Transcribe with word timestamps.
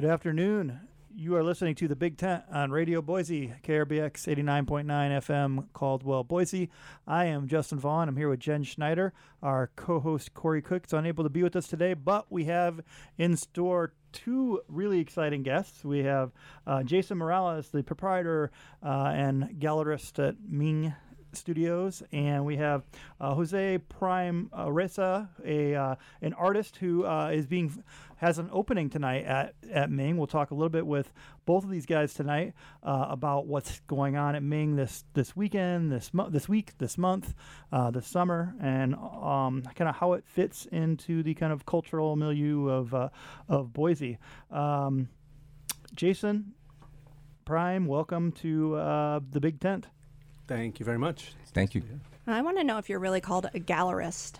Good 0.00 0.08
afternoon. 0.08 0.78
You 1.12 1.34
are 1.34 1.42
listening 1.42 1.74
to 1.74 1.88
the 1.88 1.96
Big 1.96 2.18
Tent 2.18 2.44
on 2.52 2.70
Radio 2.70 3.02
Boise, 3.02 3.52
KRBX 3.64 4.32
89.9 4.32 4.84
FM, 4.86 5.64
Caldwell, 5.72 6.22
Boise. 6.22 6.70
I 7.04 7.24
am 7.24 7.48
Justin 7.48 7.80
Vaughn. 7.80 8.08
I'm 8.08 8.16
here 8.16 8.28
with 8.28 8.38
Jen 8.38 8.62
Schneider. 8.62 9.12
Our 9.42 9.72
co 9.74 9.98
host 9.98 10.34
Corey 10.34 10.62
Cook 10.62 10.86
is 10.86 10.92
unable 10.92 11.24
to 11.24 11.30
be 11.30 11.42
with 11.42 11.56
us 11.56 11.66
today, 11.66 11.94
but 11.94 12.30
we 12.30 12.44
have 12.44 12.80
in 13.16 13.36
store 13.36 13.92
two 14.12 14.60
really 14.68 15.00
exciting 15.00 15.42
guests. 15.42 15.84
We 15.84 16.04
have 16.04 16.30
uh, 16.64 16.84
Jason 16.84 17.18
Morales, 17.18 17.70
the 17.70 17.82
proprietor 17.82 18.52
uh, 18.80 19.10
and 19.16 19.56
gallerist 19.58 20.24
at 20.24 20.36
Ming 20.48 20.94
Studios, 21.38 22.02
and 22.12 22.44
we 22.44 22.56
have 22.56 22.82
uh, 23.20 23.34
Jose 23.34 23.78
Prime 23.88 24.50
uh, 24.56 24.70
Reza, 24.70 25.30
a 25.44 25.74
uh, 25.74 25.94
an 26.20 26.32
artist 26.34 26.76
who 26.76 27.06
uh, 27.06 27.30
is 27.32 27.46
being 27.46 27.82
has 28.16 28.38
an 28.38 28.50
opening 28.52 28.90
tonight 28.90 29.24
at 29.24 29.54
at 29.72 29.90
Ming. 29.90 30.16
We'll 30.16 30.26
talk 30.26 30.50
a 30.50 30.54
little 30.54 30.68
bit 30.68 30.86
with 30.86 31.12
both 31.46 31.64
of 31.64 31.70
these 31.70 31.86
guys 31.86 32.12
tonight 32.12 32.52
uh, 32.82 33.06
about 33.08 33.46
what's 33.46 33.80
going 33.86 34.16
on 34.16 34.34
at 34.34 34.42
Ming 34.42 34.76
this 34.76 35.04
this 35.14 35.36
weekend, 35.36 35.90
this 35.90 36.12
month, 36.12 36.32
this 36.32 36.48
week, 36.48 36.76
this 36.78 36.98
month, 36.98 37.34
uh, 37.72 37.90
this 37.90 38.06
summer, 38.06 38.54
and 38.60 38.94
um, 38.94 39.62
kind 39.74 39.88
of 39.88 39.96
how 39.96 40.12
it 40.14 40.24
fits 40.26 40.66
into 40.66 41.22
the 41.22 41.34
kind 41.34 41.52
of 41.52 41.64
cultural 41.64 42.16
milieu 42.16 42.68
of 42.68 42.92
uh, 42.92 43.08
of 43.48 43.72
Boise. 43.72 44.18
Um, 44.50 45.08
Jason 45.94 46.52
Prime, 47.44 47.86
welcome 47.86 48.32
to 48.32 48.76
uh, 48.76 49.20
the 49.30 49.40
Big 49.40 49.58
Tent. 49.58 49.86
Thank 50.48 50.80
you 50.80 50.84
very 50.86 50.98
much. 50.98 51.34
Thank 51.54 51.74
you. 51.74 51.82
I 52.26 52.42
want 52.42 52.58
to 52.58 52.64
know 52.64 52.78
if 52.78 52.88
you're 52.88 52.98
really 52.98 53.20
called 53.20 53.46
a 53.54 53.60
gallerist. 53.60 54.34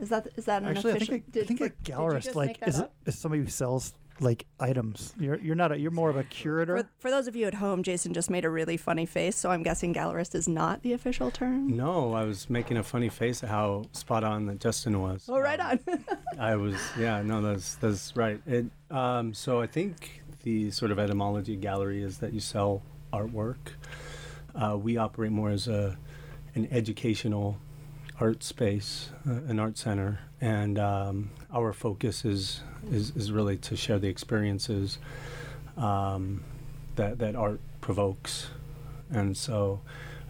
Is 0.00 0.08
that 0.08 0.26
is 0.36 0.46
that 0.46 0.62
an 0.62 0.68
Actually, 0.68 0.92
I 0.92 0.96
official? 0.96 1.12
think, 1.14 1.24
I, 1.36 1.40
I 1.40 1.44
think 1.44 1.60
a 1.60 1.68
did 1.68 1.72
you 1.88 1.94
gallerist 1.94 2.34
like 2.34 2.58
is, 2.66 2.78
that 2.78 2.90
is, 3.06 3.14
is 3.14 3.20
somebody 3.20 3.42
who 3.42 3.48
sells 3.48 3.94
like 4.18 4.44
items. 4.58 5.14
You're 5.18 5.38
you're 5.38 5.54
not 5.54 5.72
a 5.72 5.78
you're 5.78 5.90
more 5.90 6.08
of 6.10 6.16
a 6.16 6.24
curator. 6.24 6.76
For, 6.78 6.88
for 6.98 7.10
those 7.10 7.26
of 7.28 7.36
you 7.36 7.46
at 7.46 7.54
home, 7.54 7.82
Jason 7.82 8.12
just 8.14 8.30
made 8.30 8.44
a 8.46 8.50
really 8.50 8.76
funny 8.78 9.04
face, 9.06 9.36
so 9.36 9.50
I'm 9.50 9.62
guessing 9.62 9.92
gallerist 9.94 10.34
is 10.34 10.48
not 10.48 10.82
the 10.82 10.92
official 10.94 11.30
term. 11.30 11.74
No, 11.76 12.12
I 12.14 12.24
was 12.24 12.48
making 12.50 12.76
a 12.78 12.82
funny 12.82 13.08
face 13.10 13.42
at 13.42 13.48
how 13.50 13.84
spot 13.92 14.24
on 14.24 14.46
that 14.46 14.58
Justin 14.60 15.00
was. 15.00 15.26
Oh, 15.28 15.38
right 15.38 15.60
Um, 15.60 15.78
on. 15.86 16.04
I 16.38 16.56
was, 16.56 16.76
yeah, 16.98 17.20
no, 17.22 17.40
that's 17.42 17.74
that's 17.76 18.14
right. 18.16 18.40
It, 18.46 18.66
um, 18.90 19.32
so 19.34 19.60
I 19.60 19.66
think 19.66 20.22
the 20.42 20.70
sort 20.70 20.90
of 20.90 20.98
etymology 20.98 21.56
gallery 21.56 22.02
is 22.02 22.18
that 22.18 22.32
you 22.32 22.40
sell 22.40 22.82
artwork. 23.12 23.56
Uh, 24.54 24.76
we 24.76 24.96
operate 24.96 25.32
more 25.32 25.50
as 25.50 25.68
a 25.68 25.96
an 26.54 26.68
educational 26.70 27.58
art 28.18 28.42
space, 28.42 29.10
uh, 29.28 29.32
an 29.48 29.58
art 29.58 29.78
center, 29.78 30.20
and 30.40 30.78
um, 30.78 31.30
our 31.52 31.72
focus 31.72 32.24
is, 32.24 32.62
is 32.90 33.14
is 33.16 33.30
really 33.32 33.56
to 33.56 33.76
share 33.76 33.98
the 33.98 34.08
experiences 34.08 34.98
um, 35.76 36.42
that 36.96 37.18
that 37.18 37.36
art 37.36 37.60
provokes, 37.80 38.50
and 39.10 39.36
so. 39.36 39.80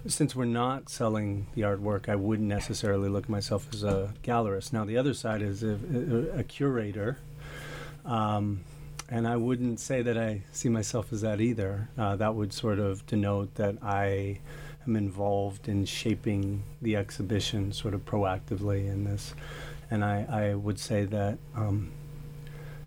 Since 0.07 0.35
we're 0.35 0.47
not 0.47 0.89
selling 0.89 1.47
the 1.55 1.61
artwork, 1.61 2.09
I 2.09 2.17
wouldn't 2.17 2.49
necessarily 2.49 3.11
look 3.11 3.25
at 3.25 3.29
myself 3.29 3.69
as 3.75 3.85
a 3.85 4.15
gallerist. 4.23 4.73
Now, 4.73 4.87
the 4.87 4.97
other 4.97 5.13
side 5.13 5.43
is 5.43 5.63
a, 5.63 5.79
a, 6.35 6.39
a 6.39 6.43
curator, 6.43 7.19
um, 8.07 8.65
and 9.11 9.27
I 9.27 9.37
wouldn't 9.37 9.81
say 9.81 10.03
that 10.03 10.17
I 10.17 10.43
see 10.53 10.69
myself 10.69 11.13
as 11.13 11.21
that 11.23 11.41
either. 11.41 11.89
Uh, 11.99 12.15
that 12.17 12.35
would 12.35 12.53
sort 12.53 12.79
of 12.79 13.05
denote 13.07 13.57
that 13.57 13.77
I 13.83 14.39
am 14.87 14.95
involved 14.95 15.69
in 15.69 15.85
shaping 15.85 16.63
the 16.81 16.95
exhibition 16.97 17.73
sort 17.73 17.93
of 17.93 18.05
proactively 18.05 18.89
in 18.89 19.05
this. 19.05 19.35
And 19.91 20.05
I, 20.05 20.27
I 20.31 20.55
would 20.55 20.79
say 20.79 21.05
that 21.07 21.39
um, 21.57 21.91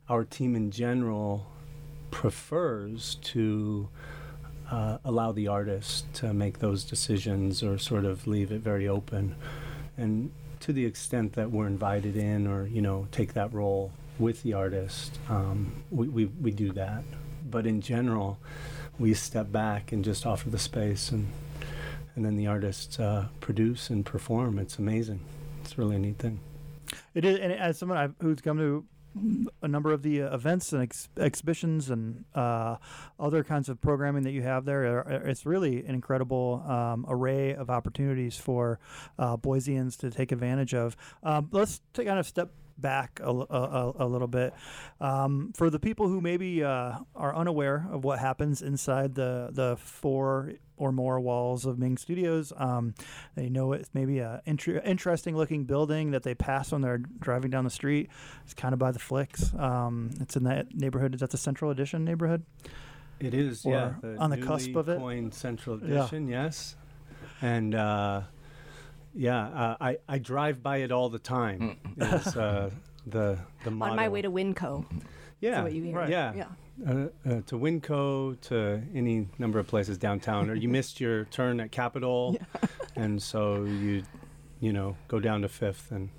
our 0.07 0.23
team 0.23 0.55
in 0.55 0.71
general 0.71 1.45
prefers 2.09 3.15
to 3.15 3.89
uh, 4.71 4.99
allow 5.03 5.33
the 5.33 5.49
artist 5.49 6.11
to 6.13 6.33
make 6.33 6.59
those 6.59 6.85
decisions 6.85 7.61
or 7.61 7.77
sort 7.77 8.05
of 8.05 8.25
leave 8.27 8.51
it 8.51 8.61
very 8.61 8.87
open. 8.87 9.35
And 9.97 10.31
to 10.61 10.71
the 10.71 10.85
extent 10.85 11.33
that 11.33 11.51
we're 11.51 11.67
invited 11.67 12.15
in 12.15 12.47
or, 12.47 12.65
you 12.65 12.81
know, 12.81 13.09
take 13.11 13.33
that 13.33 13.53
role 13.53 13.91
with 14.19 14.43
the 14.43 14.53
artist, 14.53 15.17
um, 15.29 15.83
we, 15.91 16.07
we, 16.07 16.25
we 16.25 16.51
do 16.51 16.71
that. 16.73 17.03
But 17.49 17.65
in 17.65 17.81
general, 17.81 18.39
we 18.99 19.13
step 19.13 19.51
back 19.51 19.91
and 19.91 20.03
just 20.03 20.25
offer 20.25 20.49
the 20.49 20.59
space 20.59 21.11
and 21.11 21.27
and 22.15 22.23
then 22.23 22.35
the 22.35 22.47
artists 22.47 22.99
uh, 22.99 23.27
produce 23.39 23.89
and 23.89 24.05
perform. 24.05 24.59
It's 24.59 24.77
amazing. 24.77 25.19
It's 25.61 25.77
really 25.77 25.95
a 25.95 25.99
neat 25.99 26.19
thing. 26.19 26.39
It 27.15 27.25
is, 27.25 27.39
and 27.39 27.51
as 27.51 27.77
someone 27.77 27.97
I've, 27.97 28.13
who's 28.21 28.41
come 28.41 28.57
to 28.57 28.85
a 29.61 29.67
number 29.67 29.91
of 29.91 30.01
the 30.01 30.23
uh, 30.23 30.33
events 30.33 30.73
and 30.73 30.81
ex- 30.81 31.09
exhibitions 31.17 31.89
and 31.89 32.25
uh, 32.33 32.77
other 33.19 33.43
kinds 33.43 33.69
of 33.69 33.79
programming 33.79 34.23
that 34.23 34.31
you 34.31 34.41
have 34.41 34.65
there, 34.65 35.07
uh, 35.07 35.29
it's 35.29 35.45
really 35.45 35.85
an 35.85 35.93
incredible 35.93 36.63
um, 36.67 37.05
array 37.07 37.53
of 37.53 37.69
opportunities 37.69 38.37
for 38.37 38.79
uh, 39.19 39.37
Boiseans 39.37 39.97
to 39.99 40.09
take 40.09 40.31
advantage 40.31 40.73
of. 40.73 40.95
Um, 41.21 41.49
let's 41.51 41.81
take 41.93 42.07
kind 42.07 42.19
of 42.19 42.27
step 42.27 42.51
back 42.77 43.19
a 43.23 43.31
little 43.31 44.27
bit 44.27 44.53
um, 44.99 45.53
for 45.55 45.69
the 45.69 45.79
people 45.79 46.07
who 46.07 46.21
maybe 46.21 46.63
uh, 46.63 46.93
are 47.15 47.35
unaware 47.35 47.87
of 47.91 48.03
what 48.03 48.19
happens 48.19 48.61
inside 48.61 49.15
the 49.15 49.49
the 49.51 49.77
four 49.77 50.53
or 50.75 50.91
more 50.91 51.19
walls 51.19 51.65
of 51.65 51.77
Ming 51.77 51.97
Studios. 51.97 52.51
Um, 52.57 52.95
they 53.35 53.47
know 53.47 53.73
it's 53.73 53.89
maybe 53.93 54.19
a 54.19 54.41
inter- 54.45 54.81
interesting 54.83 55.35
looking 55.37 55.65
building 55.65 56.11
that 56.11 56.23
they 56.23 56.33
pass 56.33 56.71
when 56.71 56.81
they're 56.81 56.97
driving 56.97 57.51
down 57.51 57.63
the 57.63 57.69
street. 57.69 58.09
It's 58.43 58.53
kind 58.55 58.73
of 58.73 58.79
by 58.79 58.91
the 58.91 58.99
flicks. 58.99 59.53
Um, 59.53 60.09
it's 60.19 60.35
in 60.35 60.43
that 60.45 60.73
neighborhood. 60.75 61.13
Is 61.13 61.21
that 61.21 61.29
the 61.29 61.37
Central 61.37 61.69
Addition 61.71 62.03
neighborhood? 62.03 62.43
It 63.19 63.33
is, 63.33 63.65
Or 63.65 63.97
yeah. 64.03 64.15
on 64.17 64.31
the 64.31 64.37
cusp 64.37 64.75
of 64.75 64.89
it? 64.89 65.33
Central 65.33 65.79
Yeah. 65.79 65.99
Addition, 65.99 66.27
yes. 66.27 66.75
And 67.41 67.75
uh, 67.75 68.21
yeah, 69.13 69.47
uh, 69.47 69.77
I 69.79 69.97
I 70.07 70.17
drive 70.19 70.61
by 70.63 70.77
it 70.77 70.91
all 70.91 71.09
the 71.09 71.19
time. 71.19 71.77
is 71.97 72.35
uh, 72.35 72.69
the 73.07 73.37
the 73.63 73.71
motto. 73.71 73.91
On 73.91 73.97
my 73.97 74.09
way 74.09 74.21
to 74.21 74.31
WinCo. 74.31 74.85
yeah, 75.39 75.63
what 75.63 75.73
you 75.73 75.83
hear. 75.83 75.95
Right. 75.95 76.09
yeah, 76.09 76.33
Yeah. 76.33 76.47
Uh, 76.87 76.91
uh, 76.91 77.41
to 77.45 77.55
WinCo, 77.59 78.39
to 78.41 78.81
any 78.95 79.27
number 79.37 79.59
of 79.59 79.67
places 79.67 79.97
downtown, 79.97 80.49
or 80.49 80.55
you 80.55 80.67
missed 80.79 80.99
your 80.99 81.25
turn 81.25 81.59
at 81.59 81.71
Capitol, 81.71 82.35
and 82.95 83.21
so 83.21 83.63
you, 83.65 84.03
you 84.59 84.73
know, 84.73 84.95
go 85.07 85.19
down 85.19 85.41
to 85.43 85.47
Fifth, 85.49 85.91
and 85.91 86.09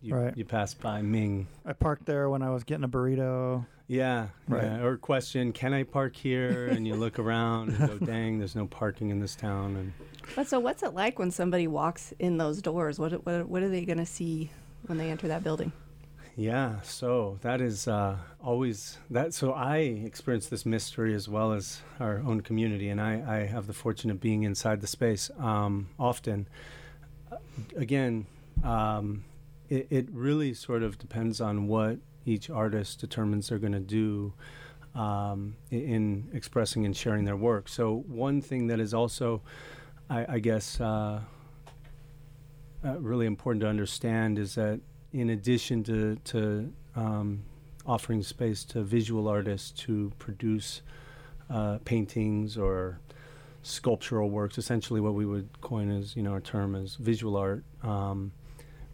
you, 0.00 0.14
Right. 0.14 0.34
you 0.36 0.46
pass 0.46 0.72
by 0.72 1.02
Ming. 1.02 1.46
I 1.66 1.74
parked 1.74 2.06
there 2.06 2.30
when 2.30 2.40
I 2.42 2.48
was 2.50 2.64
getting 2.64 2.84
a 2.84 2.88
burrito. 2.88 3.66
Yeah, 3.86 4.28
Right. 4.48 4.62
yeah. 4.64 4.82
Or 4.82 4.96
question, 4.96 5.52
can 5.52 5.74
I 5.74 5.82
park 5.82 6.16
here? 6.16 6.68
And 6.68 6.86
you 6.86 6.94
look 6.94 7.18
around 7.18 7.70
and 7.70 7.78
go, 8.00 8.06
dang, 8.06 8.38
there's 8.38 8.54
no 8.56 8.66
parking 8.66 9.10
in 9.10 9.18
this 9.20 9.34
town. 9.36 9.76
And 9.76 9.92
But 10.34 10.46
so, 10.46 10.60
what's 10.60 10.82
it 10.82 10.94
like 10.94 11.18
when 11.18 11.30
somebody 11.30 11.66
walks 11.66 12.12
in 12.18 12.38
those 12.38 12.62
doors? 12.62 12.98
What 12.98 13.24
what 13.24 13.48
what 13.48 13.62
are 13.62 13.68
they 13.68 13.84
going 13.84 13.98
to 13.98 14.06
see 14.06 14.50
when 14.86 14.98
they 14.98 15.10
enter 15.10 15.28
that 15.28 15.42
building? 15.42 15.72
yeah, 16.38 16.80
so 16.82 17.36
that 17.40 17.60
is 17.60 17.88
uh, 17.88 18.16
always 18.40 18.96
that. 19.10 19.34
So 19.34 19.52
I 19.54 19.78
experience 19.78 20.46
this 20.46 20.64
mystery 20.64 21.12
as 21.12 21.28
well 21.28 21.52
as 21.52 21.82
our 21.98 22.22
own 22.24 22.42
community, 22.42 22.90
and 22.90 23.00
I, 23.00 23.24
I 23.26 23.46
have 23.46 23.66
the 23.66 23.72
fortune 23.72 24.08
of 24.08 24.20
being 24.20 24.44
inside 24.44 24.80
the 24.80 24.86
space 24.86 25.32
um, 25.40 25.88
often. 25.98 26.48
Again, 27.76 28.26
um, 28.62 29.24
it, 29.68 29.88
it 29.90 30.08
really 30.12 30.54
sort 30.54 30.84
of 30.84 30.96
depends 30.96 31.40
on 31.40 31.66
what 31.66 31.98
each 32.24 32.50
artist 32.50 33.00
determines 33.00 33.48
they're 33.48 33.58
going 33.58 33.72
to 33.72 33.80
do 33.80 34.32
um, 34.94 35.56
in 35.72 36.30
expressing 36.32 36.86
and 36.86 36.96
sharing 36.96 37.24
their 37.24 37.36
work. 37.36 37.68
So 37.68 38.04
one 38.06 38.42
thing 38.42 38.68
that 38.68 38.78
is 38.78 38.94
also, 38.94 39.42
I, 40.10 40.26
I 40.34 40.38
guess, 40.38 40.80
uh, 40.80 41.20
uh, 42.84 42.98
really 42.98 43.26
important 43.26 43.62
to 43.62 43.68
understand 43.68 44.38
is 44.38 44.54
that 44.54 44.80
in 45.12 45.30
addition 45.30 45.82
to, 45.84 46.16
to 46.24 46.72
um, 46.96 47.42
offering 47.86 48.22
space 48.22 48.64
to 48.64 48.82
visual 48.82 49.28
artists 49.28 49.70
to 49.82 50.12
produce 50.18 50.82
uh, 51.50 51.78
paintings 51.84 52.56
or 52.56 53.00
sculptural 53.62 54.30
works, 54.30 54.58
essentially 54.58 55.00
what 55.00 55.14
we 55.14 55.26
would 55.26 55.48
coin 55.60 55.90
as, 55.90 56.16
you 56.16 56.22
know, 56.22 56.32
our 56.32 56.40
term 56.40 56.74
as 56.74 56.94
visual 56.94 57.36
art, 57.36 57.64
um, 57.82 58.32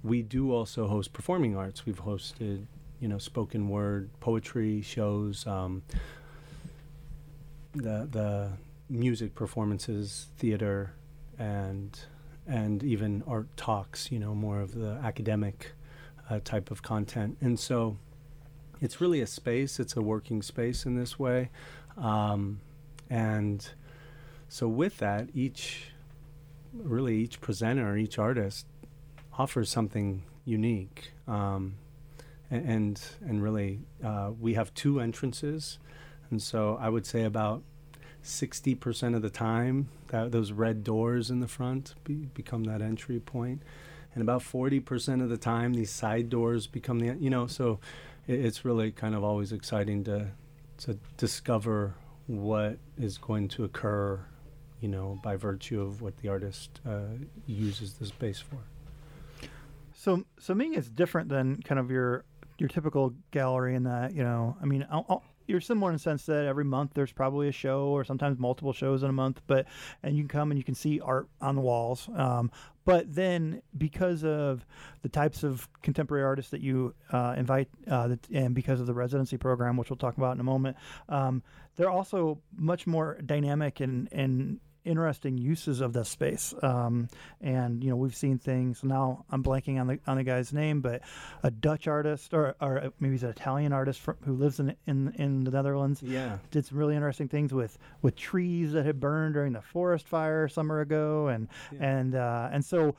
we 0.02 0.22
do 0.22 0.52
also 0.52 0.86
host 0.86 1.12
performing 1.12 1.56
arts. 1.56 1.86
We've 1.86 2.00
hosted, 2.00 2.66
you 3.00 3.08
know, 3.08 3.18
spoken 3.18 3.68
word 3.68 4.10
poetry 4.20 4.82
shows, 4.82 5.46
um, 5.46 5.82
the 7.72 8.06
the 8.10 8.50
music 8.90 9.34
performances, 9.34 10.26
theater, 10.36 10.92
and 11.38 11.98
and 12.46 12.82
even 12.82 13.22
art 13.26 13.48
talks. 13.56 14.10
You 14.12 14.18
know, 14.18 14.34
more 14.34 14.60
of 14.60 14.74
the 14.74 14.98
academic 15.02 15.72
uh, 16.30 16.40
type 16.44 16.70
of 16.70 16.82
content. 16.82 17.38
And 17.40 17.58
so, 17.58 17.96
it's 18.80 19.00
really 19.00 19.20
a 19.20 19.26
space. 19.26 19.80
It's 19.80 19.96
a 19.96 20.02
working 20.02 20.42
space 20.42 20.86
in 20.86 20.96
this 20.96 21.18
way, 21.18 21.50
um, 21.96 22.60
and 23.10 23.66
so 24.48 24.68
with 24.68 24.98
that, 24.98 25.28
each 25.34 25.90
really 26.72 27.16
each 27.18 27.40
presenter, 27.40 27.96
each 27.96 28.18
artist 28.18 28.66
offers 29.38 29.70
something 29.70 30.22
unique. 30.44 31.12
Um, 31.26 31.74
and 32.50 33.00
and 33.26 33.42
really, 33.42 33.80
uh, 34.04 34.30
we 34.38 34.54
have 34.54 34.72
two 34.74 35.00
entrances 35.00 35.78
And 36.30 36.42
so 36.42 36.76
I 36.80 36.88
would 36.88 37.06
say 37.06 37.24
about 37.24 37.62
60% 38.24 39.14
of 39.14 39.22
the 39.22 39.30
time 39.30 39.88
that 40.08 40.32
those 40.32 40.50
red 40.50 40.82
doors 40.82 41.30
in 41.30 41.40
the 41.40 41.48
front 41.48 41.94
be, 42.04 42.14
become 42.14 42.64
that 42.64 42.80
entry 42.80 43.20
point. 43.20 43.62
And 44.14 44.22
about 44.22 44.42
40% 44.42 45.22
of 45.22 45.28
the 45.28 45.36
time 45.36 45.74
these 45.74 45.90
side 45.90 46.30
doors 46.30 46.66
become 46.66 47.00
the 47.00 47.16
you 47.18 47.30
know 47.30 47.46
so 47.46 47.80
it, 48.26 48.38
it's 48.38 48.64
really 48.64 48.92
kind 48.92 49.14
of 49.14 49.24
always 49.24 49.52
exciting 49.52 50.04
to 50.04 50.28
to 50.78 50.98
discover 51.16 51.94
what 52.26 52.78
is 52.96 53.18
going 53.18 53.48
to 53.48 53.64
occur 53.64 54.20
you 54.80 54.88
know 54.88 55.18
by 55.22 55.36
virtue 55.36 55.80
of 55.80 56.00
what 56.00 56.16
the 56.18 56.28
artist 56.28 56.80
uh, 56.86 57.00
uses 57.46 57.94
the 57.94 58.06
space 58.06 58.40
for. 58.40 58.58
So, 59.94 60.24
so 60.38 60.54
Ming 60.54 60.74
is 60.74 60.90
different 60.90 61.28
than 61.28 61.62
kind 61.62 61.78
of 61.78 61.90
your 61.90 62.24
your 62.58 62.68
typical 62.68 63.14
gallery 63.30 63.74
in 63.74 63.84
that 63.84 64.14
you 64.14 64.22
know, 64.22 64.56
I 64.62 64.66
mean, 64.66 64.86
I'll, 64.90 65.24
you're 65.46 65.60
similar 65.60 65.90
in 65.90 65.96
the 65.96 66.00
sense 66.00 66.26
that 66.26 66.46
every 66.46 66.64
month 66.64 66.92
there's 66.94 67.12
probably 67.12 67.48
a 67.48 67.52
show 67.52 67.88
or 67.88 68.04
sometimes 68.04 68.38
multiple 68.38 68.72
shows 68.72 69.02
in 69.02 69.10
a 69.10 69.12
month, 69.12 69.40
but 69.46 69.66
and 70.02 70.16
you 70.16 70.22
can 70.22 70.28
come 70.28 70.50
and 70.50 70.58
you 70.58 70.64
can 70.64 70.74
see 70.74 71.00
art 71.00 71.28
on 71.40 71.54
the 71.54 71.60
walls. 71.60 72.08
Um, 72.14 72.50
but 72.84 73.14
then 73.14 73.62
because 73.76 74.24
of 74.24 74.66
the 75.02 75.08
types 75.08 75.42
of 75.42 75.68
contemporary 75.82 76.24
artists 76.24 76.50
that 76.50 76.60
you 76.60 76.94
uh, 77.12 77.34
invite, 77.36 77.68
uh, 77.90 78.16
and 78.32 78.54
because 78.54 78.80
of 78.80 78.86
the 78.86 78.94
residency 78.94 79.38
program, 79.38 79.76
which 79.76 79.88
we'll 79.88 79.96
talk 79.96 80.16
about 80.18 80.34
in 80.34 80.40
a 80.40 80.44
moment, 80.44 80.76
um, 81.08 81.42
they're 81.76 81.90
also 81.90 82.38
much 82.56 82.86
more 82.86 83.18
dynamic 83.24 83.80
and 83.80 84.08
and 84.12 84.60
interesting 84.84 85.38
uses 85.38 85.80
of 85.80 85.92
this 85.92 86.08
space. 86.08 86.54
Um, 86.62 87.08
and 87.40 87.82
you 87.82 87.90
know, 87.90 87.96
we've 87.96 88.14
seen 88.14 88.38
things. 88.38 88.82
Now 88.84 89.24
I'm 89.30 89.42
blanking 89.42 89.80
on 89.80 89.86
the 89.86 89.98
on 90.06 90.16
the 90.16 90.24
guy's 90.24 90.52
name, 90.52 90.80
but 90.80 91.02
a 91.42 91.50
Dutch 91.50 91.88
artist 91.88 92.34
or 92.34 92.54
or 92.60 92.92
maybe 93.00 93.12
he's 93.14 93.22
an 93.22 93.30
Italian 93.30 93.72
artist 93.72 94.00
fr 94.00 94.12
who 94.24 94.34
lives 94.34 94.60
in 94.60 94.76
in 94.86 95.12
in 95.16 95.44
the 95.44 95.50
Netherlands. 95.50 96.02
yeah 96.02 96.38
Did 96.50 96.66
some 96.66 96.78
really 96.78 96.94
interesting 96.94 97.28
things 97.28 97.52
with 97.52 97.78
with 98.02 98.16
trees 98.16 98.72
that 98.72 98.84
had 98.86 99.00
burned 99.00 99.34
during 99.34 99.52
the 99.52 99.62
forest 99.62 100.06
fire 100.06 100.48
summer 100.48 100.80
ago, 100.80 101.28
and 101.28 101.48
Yeah. 101.72 101.78
and 101.98 102.14
uh, 102.14 102.48
and 102.52 102.64
so 102.64 102.96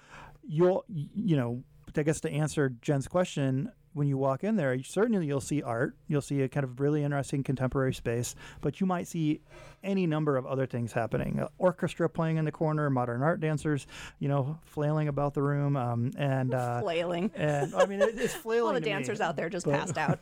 you'll 0.48 0.86
you 0.90 1.38
know. 1.38 1.64
I 1.98 2.04
guess 2.04 2.20
to 2.22 2.30
answer 2.30 2.68
Jen's 2.82 3.08
question, 3.08 3.72
when 3.96 4.08
you 4.10 4.18
walk 4.18 4.44
in 4.44 4.58
there, 4.58 4.74
you- 4.74 4.84
certainly 4.84 5.26
you'll 5.26 5.40
see 5.40 5.64
art. 5.64 5.96
You'll 6.10 6.22
see 6.22 6.42
a 6.42 6.50
kind 6.50 6.66
of 6.66 6.82
really 6.82 7.02
interesting 7.02 7.44
contemporary 7.44 7.94
space, 7.94 8.36
but 8.60 8.82
you 8.82 8.86
might 8.86 9.08
see 9.08 9.40
any 9.84 10.06
number 10.06 10.36
of 10.36 10.46
other 10.46 10.66
things 10.66 10.92
happening. 10.92 11.40
Uh, 11.40 11.48
orchestra 11.58 12.10
playing 12.10 12.36
in 12.36 12.44
the 12.44 12.52
corner, 12.52 12.90
modern 12.90 13.22
art 13.24 13.40
dancers, 13.40 13.88
you 14.20 14.28
know, 14.28 14.60
flailing 14.66 15.08
about 15.08 15.34
the 15.34 15.42
room, 15.42 15.78
um, 15.78 16.12
and 16.18 16.54
uh, 16.54 16.82
Flailing. 16.82 17.32
and 17.36 17.74
I 17.74 17.86
mean 17.86 18.02
it, 18.02 18.16
it's 18.20 18.34
flailing. 18.34 18.68
All 18.68 18.74
the 18.74 18.80
to 18.82 18.86
me, 18.86 18.92
dancers 18.92 19.22
out 19.22 19.38
there 19.38 19.48
just 19.50 19.66
but- 19.66 19.74
passed 19.80 19.98
out. 19.98 20.20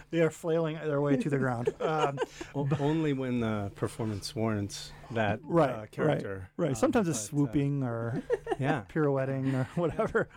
they 0.10 0.20
are 0.20 0.30
flailing 0.30 0.76
their 0.82 1.02
way 1.02 1.16
to 1.16 1.28
the 1.28 1.38
ground. 1.38 1.74
Um, 1.80 2.18
O- 2.54 2.66
only 2.80 3.12
when 3.12 3.40
the 3.40 3.70
performance 3.74 4.34
warrants 4.34 4.92
that 5.10 5.40
right, 5.42 5.70
uh, 5.70 5.86
character 5.90 6.48
right, 6.56 6.64
right. 6.64 6.68
Um, 6.70 6.74
Sometimes 6.74 7.06
it's 7.08 7.18
but, 7.18 7.24
uh, 7.24 7.28
swooping 7.30 7.82
or 7.82 8.22
yeah 8.58 8.82
pirouetting 8.88 9.54
or 9.54 9.68
whatever. 9.74 10.28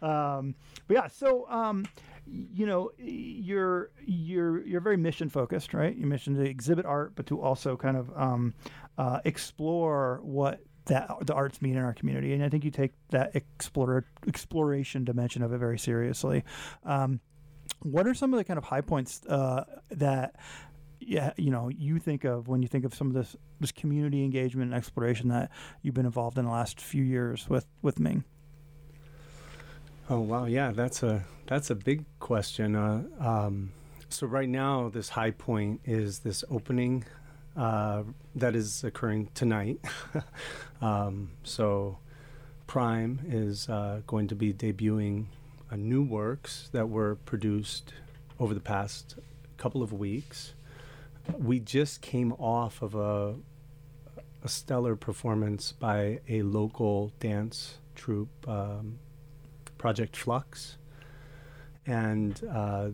Um, 0.00 0.54
but 0.86 0.94
yeah, 0.94 1.06
so 1.08 1.48
um, 1.48 1.84
y- 1.96 2.02
you 2.26 2.66
know, 2.66 2.90
you're 2.98 3.90
you're 4.04 4.64
you're 4.66 4.80
very 4.80 4.96
mission 4.96 5.28
focused, 5.28 5.74
right? 5.74 5.94
You 5.94 6.06
mission 6.06 6.34
to 6.34 6.42
exhibit 6.42 6.86
art, 6.86 7.14
but 7.14 7.26
to 7.26 7.40
also 7.40 7.76
kind 7.76 7.96
of 7.96 8.10
um, 8.16 8.54
uh, 8.98 9.20
explore 9.24 10.20
what 10.22 10.60
that 10.86 11.10
the 11.22 11.34
arts 11.34 11.62
mean 11.62 11.76
in 11.76 11.82
our 11.82 11.94
community, 11.94 12.32
and 12.32 12.44
I 12.44 12.48
think 12.48 12.64
you 12.64 12.70
take 12.70 12.92
that 13.10 13.34
explore 13.34 14.04
exploration 14.26 15.04
dimension 15.04 15.42
of 15.42 15.52
it 15.52 15.58
very 15.58 15.78
seriously. 15.78 16.44
Um, 16.84 17.20
what 17.80 18.06
are 18.06 18.14
some 18.14 18.32
of 18.32 18.38
the 18.38 18.44
kind 18.44 18.58
of 18.58 18.64
high 18.64 18.80
points 18.80 19.24
uh, 19.26 19.64
that 19.90 20.36
yeah, 21.00 21.32
you 21.36 21.50
know, 21.50 21.68
you 21.68 21.98
think 21.98 22.24
of 22.24 22.48
when 22.48 22.62
you 22.62 22.68
think 22.68 22.84
of 22.84 22.94
some 22.94 23.08
of 23.08 23.14
this 23.14 23.36
this 23.60 23.72
community 23.72 24.24
engagement 24.24 24.70
and 24.70 24.74
exploration 24.76 25.28
that 25.28 25.50
you've 25.82 25.94
been 25.94 26.06
involved 26.06 26.38
in 26.38 26.44
the 26.44 26.50
last 26.50 26.80
few 26.80 27.02
years 27.02 27.48
with 27.48 27.66
with 27.82 27.98
Ming? 27.98 28.24
Oh 30.12 30.20
wow, 30.20 30.44
yeah, 30.44 30.72
that's 30.72 31.02
a 31.02 31.24
that's 31.46 31.70
a 31.70 31.74
big 31.74 32.04
question. 32.20 32.76
Uh, 32.76 33.04
um, 33.18 33.72
so 34.10 34.26
right 34.26 34.48
now, 34.48 34.90
this 34.90 35.08
high 35.08 35.30
point 35.30 35.80
is 35.86 36.18
this 36.18 36.44
opening 36.50 37.06
uh, 37.56 38.02
that 38.34 38.54
is 38.54 38.84
occurring 38.84 39.30
tonight. 39.32 39.80
um, 40.82 41.30
so 41.44 41.96
Prime 42.66 43.20
is 43.26 43.70
uh, 43.70 44.02
going 44.06 44.28
to 44.28 44.34
be 44.34 44.52
debuting 44.52 45.28
uh, 45.70 45.76
new 45.76 46.02
works 46.02 46.68
that 46.72 46.90
were 46.90 47.14
produced 47.14 47.94
over 48.38 48.52
the 48.52 48.60
past 48.60 49.16
couple 49.56 49.82
of 49.82 49.94
weeks. 49.94 50.52
We 51.38 51.58
just 51.58 52.02
came 52.02 52.34
off 52.34 52.82
of 52.82 52.94
a 52.94 53.36
a 54.44 54.48
stellar 54.48 54.94
performance 54.94 55.72
by 55.72 56.20
a 56.28 56.42
local 56.42 57.14
dance 57.18 57.78
troupe. 57.94 58.46
Um, 58.46 58.98
Project 59.82 60.16
Flux. 60.16 60.76
And 61.84 62.40
uh, 62.48 62.90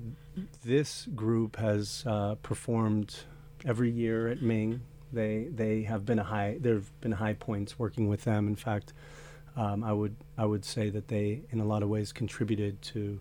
this 0.64 1.06
group 1.14 1.56
has 1.56 2.02
uh, 2.06 2.36
performed 2.36 3.14
every 3.66 3.90
year 3.90 4.28
at 4.28 4.40
Ming. 4.40 4.80
They 5.12 5.48
they 5.54 5.82
have 5.82 6.06
been 6.06 6.18
a 6.18 6.24
high. 6.24 6.56
There 6.58 6.76
have 6.76 7.00
been 7.02 7.12
high 7.12 7.34
points 7.34 7.78
working 7.78 8.08
with 8.08 8.24
them. 8.24 8.48
In 8.48 8.56
fact, 8.56 8.94
um, 9.54 9.84
I 9.84 9.92
would 9.92 10.16
I 10.38 10.46
would 10.46 10.64
say 10.64 10.88
that 10.88 11.08
they, 11.08 11.42
in 11.50 11.60
a 11.60 11.66
lot 11.66 11.82
of 11.82 11.90
ways, 11.90 12.10
contributed 12.10 12.80
to 12.94 13.20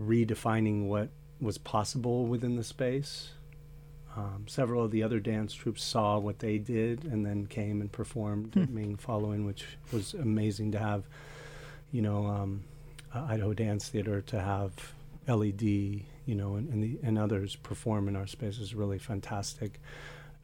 redefining 0.00 0.88
what 0.88 1.10
was 1.40 1.58
possible 1.58 2.26
within 2.26 2.56
the 2.56 2.64
space. 2.64 3.30
Um, 4.16 4.46
several 4.48 4.84
of 4.84 4.90
the 4.90 5.04
other 5.04 5.20
dance 5.20 5.54
troupes 5.54 5.84
saw 5.84 6.18
what 6.18 6.40
they 6.40 6.58
did 6.58 7.04
and 7.04 7.24
then 7.24 7.46
came 7.46 7.80
and 7.80 7.92
performed 7.92 8.56
at 8.56 8.68
Hmm. 8.68 8.74
Ming 8.74 8.96
following, 8.96 9.46
which 9.46 9.64
was 9.92 10.14
amazing 10.14 10.72
to 10.72 10.80
have 10.80 11.04
you 11.92 12.00
know, 12.00 12.26
um, 12.26 12.64
uh, 13.14 13.26
Idaho 13.28 13.54
Dance 13.54 13.88
Theater 13.88 14.20
to 14.22 14.40
have 14.40 14.94
LED, 15.28 15.62
you 15.62 16.04
know, 16.26 16.56
and, 16.56 16.68
and, 16.68 16.82
the, 16.82 16.98
and 17.02 17.18
others 17.18 17.56
perform 17.56 18.08
in 18.08 18.16
our 18.16 18.26
space 18.26 18.58
is 18.58 18.74
really 18.74 18.98
fantastic. 18.98 19.80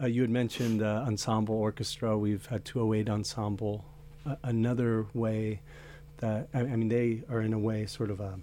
Uh, 0.00 0.06
you 0.06 0.22
had 0.22 0.30
mentioned 0.30 0.82
uh, 0.82 1.04
ensemble 1.06 1.56
orchestra. 1.56 2.16
We've 2.16 2.46
had 2.46 2.64
208 2.64 3.10
ensemble. 3.10 3.84
Uh, 4.24 4.36
another 4.42 5.06
way 5.14 5.60
that 6.18 6.48
I, 6.54 6.60
I 6.60 6.76
mean, 6.76 6.88
they 6.88 7.22
are 7.28 7.40
in 7.40 7.52
a 7.52 7.58
way 7.58 7.86
sort 7.86 8.10
of 8.10 8.20
a. 8.20 8.38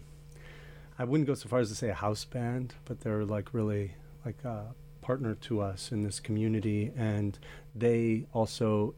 I 0.98 1.04
wouldn't 1.04 1.28
go 1.28 1.34
so 1.34 1.50
far 1.50 1.60
as 1.60 1.70
to 1.70 1.76
say 1.76 1.90
a 1.90 1.94
house 1.94 2.26
band, 2.26 2.74
but 2.86 3.02
they're 3.02 3.26
like 3.26 3.54
really 3.54 3.96
like 4.26 4.44
a 4.44 4.74
partner 5.02 5.36
to 5.36 5.62
us 5.62 5.92
in 5.92 6.02
this 6.02 6.20
community, 6.20 6.92
and 6.98 7.38
they 7.74 8.26
also 8.34 8.96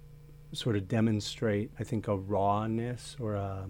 sort 0.53 0.75
of 0.75 0.87
demonstrate, 0.87 1.71
I 1.79 1.83
think, 1.83 2.07
a 2.07 2.15
rawness 2.15 3.17
or 3.19 3.35
a, 3.35 3.65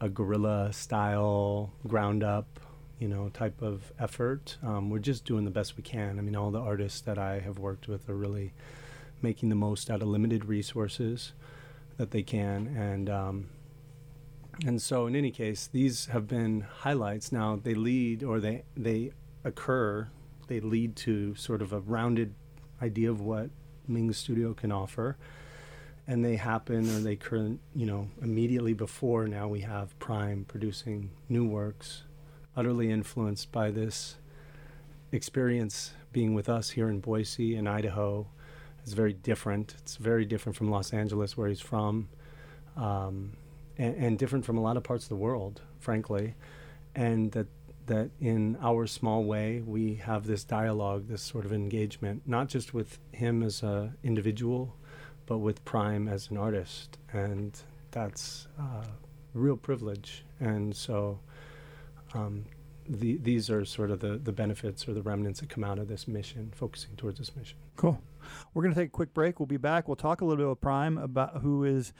a 0.00 0.08
guerrilla 0.08 0.72
style, 0.72 1.72
ground 1.86 2.22
up, 2.22 2.60
you 2.98 3.08
know, 3.08 3.28
type 3.30 3.62
of 3.62 3.92
effort. 3.98 4.56
Um, 4.62 4.90
we're 4.90 4.98
just 4.98 5.24
doing 5.24 5.44
the 5.44 5.50
best 5.50 5.76
we 5.76 5.82
can. 5.82 6.18
I 6.18 6.22
mean, 6.22 6.36
all 6.36 6.50
the 6.50 6.60
artists 6.60 7.00
that 7.02 7.18
I 7.18 7.40
have 7.40 7.58
worked 7.58 7.88
with 7.88 8.08
are 8.08 8.16
really 8.16 8.52
making 9.22 9.48
the 9.48 9.54
most 9.54 9.90
out 9.90 10.02
of 10.02 10.08
limited 10.08 10.44
resources 10.44 11.32
that 11.96 12.10
they 12.10 12.22
can, 12.22 12.66
and 12.66 13.08
um, 13.08 13.48
and 14.64 14.80
so 14.80 15.06
in 15.06 15.16
any 15.16 15.30
case, 15.30 15.68
these 15.70 16.06
have 16.06 16.28
been 16.28 16.66
highlights. 16.78 17.32
Now 17.32 17.58
they 17.62 17.74
lead 17.74 18.22
or 18.22 18.40
they 18.40 18.64
they 18.76 19.12
occur, 19.44 20.08
they 20.48 20.60
lead 20.60 20.96
to 20.96 21.34
sort 21.34 21.62
of 21.62 21.72
a 21.72 21.80
rounded 21.80 22.34
idea 22.82 23.10
of 23.10 23.20
what 23.20 23.50
Ming 23.86 24.12
Studio 24.12 24.54
can 24.54 24.72
offer 24.72 25.16
and 26.06 26.24
they 26.24 26.36
happen 26.36 26.88
or 26.90 27.00
they 27.00 27.16
current 27.16 27.60
you 27.74 27.86
know 27.86 28.08
immediately 28.22 28.74
before 28.74 29.26
now 29.26 29.48
we 29.48 29.60
have 29.60 29.98
prime 29.98 30.44
producing 30.46 31.10
new 31.28 31.46
works 31.46 32.02
utterly 32.56 32.90
influenced 32.90 33.50
by 33.50 33.70
this 33.70 34.16
experience 35.12 35.92
being 36.12 36.34
with 36.34 36.48
us 36.48 36.70
here 36.70 36.88
in 36.88 37.00
boise 37.00 37.56
and 37.56 37.68
idaho. 37.68 38.26
It's 38.82 38.92
very 38.92 39.12
different. 39.12 39.74
It's 39.78 39.96
very 39.96 40.24
different 40.24 40.56
from 40.56 40.70
los 40.70 40.92
angeles 40.92 41.36
where 41.36 41.48
he's 41.48 41.60
from 41.60 42.08
um, 42.76 43.32
and, 43.78 43.94
and 43.96 44.18
different 44.18 44.44
from 44.44 44.58
a 44.58 44.62
lot 44.62 44.76
of 44.76 44.82
parts 44.82 45.04
of 45.04 45.08
the 45.08 45.16
world 45.16 45.62
frankly 45.78 46.34
and 46.94 47.32
that 47.32 47.46
that 47.86 48.10
in 48.18 48.56
our 48.62 48.86
small 48.86 49.24
way 49.24 49.60
we 49.60 49.96
have 49.96 50.26
this 50.26 50.44
dialogue 50.44 51.06
this 51.08 51.22
sort 51.22 51.44
of 51.44 51.52
engagement 51.52 52.22
not 52.24 52.48
just 52.48 52.72
with 52.72 52.98
him 53.12 53.42
as 53.42 53.62
a 53.62 53.92
individual 54.02 54.74
but 55.26 55.38
with 55.38 55.64
Prime 55.64 56.08
as 56.08 56.30
an 56.30 56.36
artist, 56.36 56.98
and 57.12 57.58
that's 57.90 58.46
uh, 58.58 58.84
real 59.32 59.56
privilege. 59.56 60.24
And 60.40 60.74
so, 60.74 61.18
um, 62.14 62.44
the, 62.88 63.16
these 63.16 63.50
are 63.50 63.64
sort 63.64 63.90
of 63.90 64.00
the, 64.00 64.18
the 64.18 64.32
benefits 64.32 64.86
or 64.86 64.92
the 64.92 65.02
remnants 65.02 65.40
that 65.40 65.48
come 65.48 65.64
out 65.64 65.78
of 65.78 65.88
this 65.88 66.06
mission, 66.06 66.52
focusing 66.54 66.96
towards 66.96 67.18
this 67.18 67.34
mission. 67.34 67.56
Cool. 67.76 67.98
We're 68.52 68.62
going 68.62 68.74
to 68.74 68.80
take 68.80 68.88
a 68.88 68.92
quick 68.92 69.14
break. 69.14 69.38
We'll 69.38 69.46
be 69.46 69.56
back. 69.56 69.88
We'll 69.88 69.96
talk 69.96 70.20
a 70.20 70.24
little 70.24 70.42
bit 70.42 70.48
with 70.48 70.60
Prime 70.60 70.98
about 70.98 71.40
who 71.42 71.64
is 71.64 71.92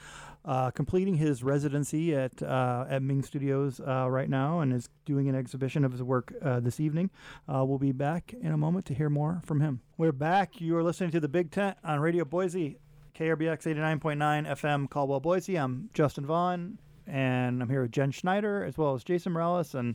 uh, 0.44 0.70
completing 0.70 1.14
his 1.14 1.42
residency 1.42 2.14
at 2.14 2.42
uh, 2.42 2.84
at 2.88 3.02
Ming 3.02 3.22
Studios 3.22 3.80
uh, 3.80 4.08
right 4.10 4.28
now 4.28 4.60
and 4.60 4.72
is 4.72 4.88
doing 5.04 5.28
an 5.28 5.34
exhibition 5.34 5.84
of 5.84 5.92
his 5.92 6.02
work 6.02 6.34
uh, 6.42 6.60
this 6.60 6.80
evening. 6.80 7.10
Uh, 7.48 7.64
we'll 7.64 7.78
be 7.78 7.92
back 7.92 8.34
in 8.40 8.52
a 8.52 8.56
moment 8.56 8.84
to 8.86 8.94
hear 8.94 9.08
more 9.08 9.40
from 9.44 9.60
him. 9.60 9.80
We're 9.96 10.12
back. 10.12 10.60
You 10.60 10.76
are 10.76 10.82
listening 10.82 11.10
to 11.12 11.20
the 11.20 11.28
Big 11.28 11.50
Tent 11.50 11.76
on 11.82 12.00
Radio 12.00 12.24
Boise, 12.24 12.78
KRBX 13.14 13.73
89.9 13.76 14.44
FM, 14.44 14.90
Caldwell, 14.90 15.21
Boise. 15.21 15.54
I'm 15.54 15.88
Justin 15.94 16.26
Vaughn, 16.26 16.80
and 17.06 17.62
I'm 17.62 17.68
here 17.68 17.83
with 17.83 17.92
Jen 17.92 18.11
Schneider 18.11 18.64
as 18.64 18.76
well 18.76 18.92
as 18.97 19.04
Jason 19.04 19.30
Morales 19.30 19.76
and 19.76 19.94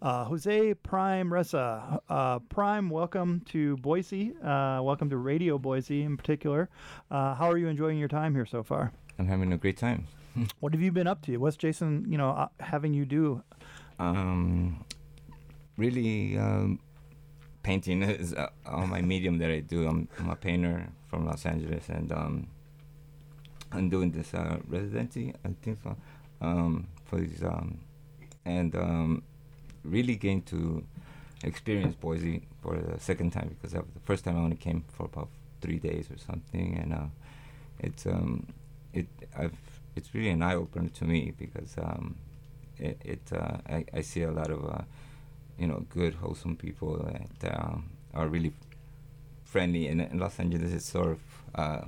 uh, 0.00 0.24
Jose 0.26 0.74
Prime 0.74 1.32
Reza. 1.32 2.00
Uh, 2.08 2.38
Prime, 2.38 2.88
welcome 2.88 3.42
to 3.46 3.76
Boise. 3.78 4.34
Uh, 4.40 4.80
welcome 4.84 5.10
to 5.10 5.16
Radio 5.16 5.58
Boise 5.58 6.02
in 6.02 6.16
particular. 6.16 6.68
Uh, 7.10 7.34
how 7.34 7.50
are 7.50 7.58
you 7.58 7.66
enjoying 7.66 7.98
your 7.98 8.06
time 8.06 8.36
here 8.36 8.46
so 8.46 8.62
far? 8.62 8.92
I'm 9.18 9.26
having 9.26 9.52
a 9.52 9.58
great 9.58 9.76
time. 9.76 10.06
What 10.60 10.72
have 10.72 10.80
you 10.80 10.92
been 10.92 11.08
up 11.08 11.22
to? 11.22 11.36
What's 11.38 11.56
Jason, 11.56 12.06
you 12.08 12.16
know, 12.16 12.30
uh, 12.30 12.46
having 12.60 12.94
you 12.94 13.04
do? 13.04 13.42
Um, 13.98 14.84
really, 15.76 16.38
um, 16.38 16.78
painting 17.64 18.02
is 18.04 18.32
uh, 18.32 18.50
all 18.64 18.86
my 18.86 19.02
medium 19.02 19.38
that 19.38 19.50
I 19.50 19.58
do. 19.58 19.88
I'm, 19.88 20.08
I'm 20.20 20.30
a 20.30 20.36
painter 20.36 20.88
from 21.08 21.26
Los 21.26 21.44
Angeles, 21.44 21.88
and 21.88 22.12
um, 22.12 22.46
I'm 23.72 23.88
doing 23.88 24.10
this 24.10 24.34
uh, 24.34 24.58
residency, 24.68 25.34
I 25.44 25.50
think 25.62 25.78
so, 25.82 25.96
um, 26.40 26.88
for 27.04 27.20
these, 27.20 27.42
um, 27.42 27.78
and 28.44 28.74
um, 28.74 29.22
really 29.84 30.16
getting 30.16 30.42
to 30.42 30.84
experience 31.44 31.94
Boise 31.94 32.42
for 32.62 32.76
the 32.76 32.98
second 33.00 33.30
time 33.30 33.56
because 33.56 33.72
the 33.72 33.84
first 34.02 34.24
time 34.24 34.36
I 34.36 34.40
only 34.40 34.56
came 34.56 34.84
for 34.92 35.06
about 35.06 35.28
three 35.60 35.78
days 35.78 36.10
or 36.10 36.18
something, 36.18 36.78
and 36.82 36.92
uh, 36.92 37.06
it's 37.78 38.06
um, 38.06 38.46
it 38.92 39.06
I've 39.36 39.56
it's 39.96 40.14
really 40.14 40.30
an 40.30 40.42
eye 40.42 40.54
opener 40.54 40.88
to 40.88 41.04
me 41.04 41.32
because 41.36 41.74
um, 41.78 42.16
it, 42.78 43.00
it 43.04 43.20
uh, 43.32 43.58
I, 43.68 43.84
I 43.94 44.00
see 44.00 44.22
a 44.22 44.30
lot 44.30 44.50
of 44.50 44.64
uh, 44.64 44.82
you 45.58 45.66
know 45.66 45.84
good 45.90 46.14
wholesome 46.14 46.56
people 46.56 46.96
that 47.40 47.54
um, 47.54 47.90
are 48.14 48.28
really 48.28 48.52
friendly 49.44 49.88
and 49.88 50.00
in 50.00 50.18
Los 50.18 50.38
Angeles 50.38 50.72
it's 50.72 50.86
sort 50.86 51.08
of 51.12 51.20
uh, 51.54 51.84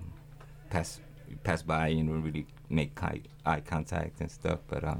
pass 1.44 1.62
by 1.62 1.88
and 1.88 2.24
really 2.24 2.46
make 2.68 3.02
eye, 3.02 3.20
eye 3.44 3.60
contact 3.60 4.20
and 4.20 4.30
stuff 4.30 4.60
but 4.68 4.84
uh, 4.84 4.96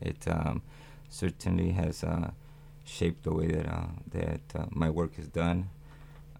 it 0.00 0.26
um, 0.28 0.62
certainly 1.08 1.70
has 1.70 2.04
uh, 2.04 2.30
shaped 2.84 3.22
the 3.24 3.32
way 3.32 3.46
that 3.46 3.66
uh, 3.66 3.86
that 4.10 4.40
uh, 4.54 4.66
my 4.70 4.90
work 4.90 5.18
is 5.18 5.28
done 5.28 5.68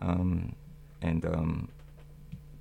um, 0.00 0.54
and 1.00 1.24
um, 1.24 1.68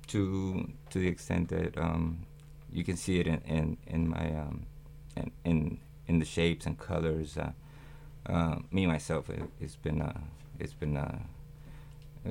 to 0.06 0.68
to 0.90 0.98
the 0.98 1.08
extent 1.08 1.48
that 1.48 1.76
um, 1.78 2.26
you 2.72 2.84
can 2.84 2.96
see 2.96 3.18
it 3.20 3.26
in 3.26 3.40
in, 3.46 3.76
in 3.86 4.08
my 4.08 4.26
um, 4.36 4.66
in, 5.16 5.30
in 5.44 5.78
in 6.06 6.18
the 6.18 6.24
shapes 6.24 6.66
and 6.66 6.78
colors. 6.78 7.36
Uh, 7.36 7.52
uh, 8.26 8.56
me 8.70 8.86
myself, 8.86 9.28
it, 9.30 9.42
has 9.60 9.76
been 9.76 10.00
it's 10.58 10.74
been 10.74 10.96
uh, 10.96 11.18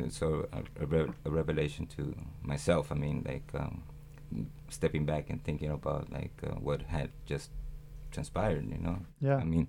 so 0.10 0.48
a, 0.54 0.84
a, 0.84 0.86
re- 0.86 1.14
a, 1.26 1.30
revelation 1.30 1.86
to 1.86 2.16
myself. 2.42 2.92
I 2.92 2.96
mean, 2.96 3.24
like 3.28 3.50
um, 3.54 3.84
stepping 4.70 5.06
back 5.06 5.30
and 5.30 5.44
thinking 5.44 5.70
about 5.70 6.12
like 6.12 6.34
uh, 6.44 6.56
what 6.56 6.82
had 6.84 7.10
just 7.26 7.52
transpired. 8.12 8.70
You 8.70 8.80
know. 8.80 9.00
Yeah. 9.20 9.38
I 9.38 9.44
mean, 9.44 9.68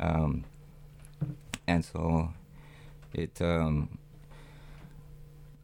um, 0.00 0.44
and 1.66 1.84
so 1.84 2.30
it. 3.12 3.40
Um, 3.40 3.98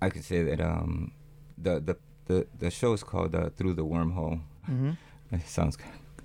I 0.01 0.11
could 0.11 0.25
say 0.25 0.43
that 0.45 0.61
um, 0.61 1.13
the 1.57 1.81
the 1.81 1.97
the 2.27 2.47
the 2.59 2.71
show 2.71 2.93
is 2.93 3.03
called 3.03 3.35
uh, 3.35 3.51
Through 3.57 3.75
the 3.75 3.85
Wormhole. 3.85 4.41
Mm-hmm. 4.69 4.93
It 5.31 5.47
sounds, 5.47 5.77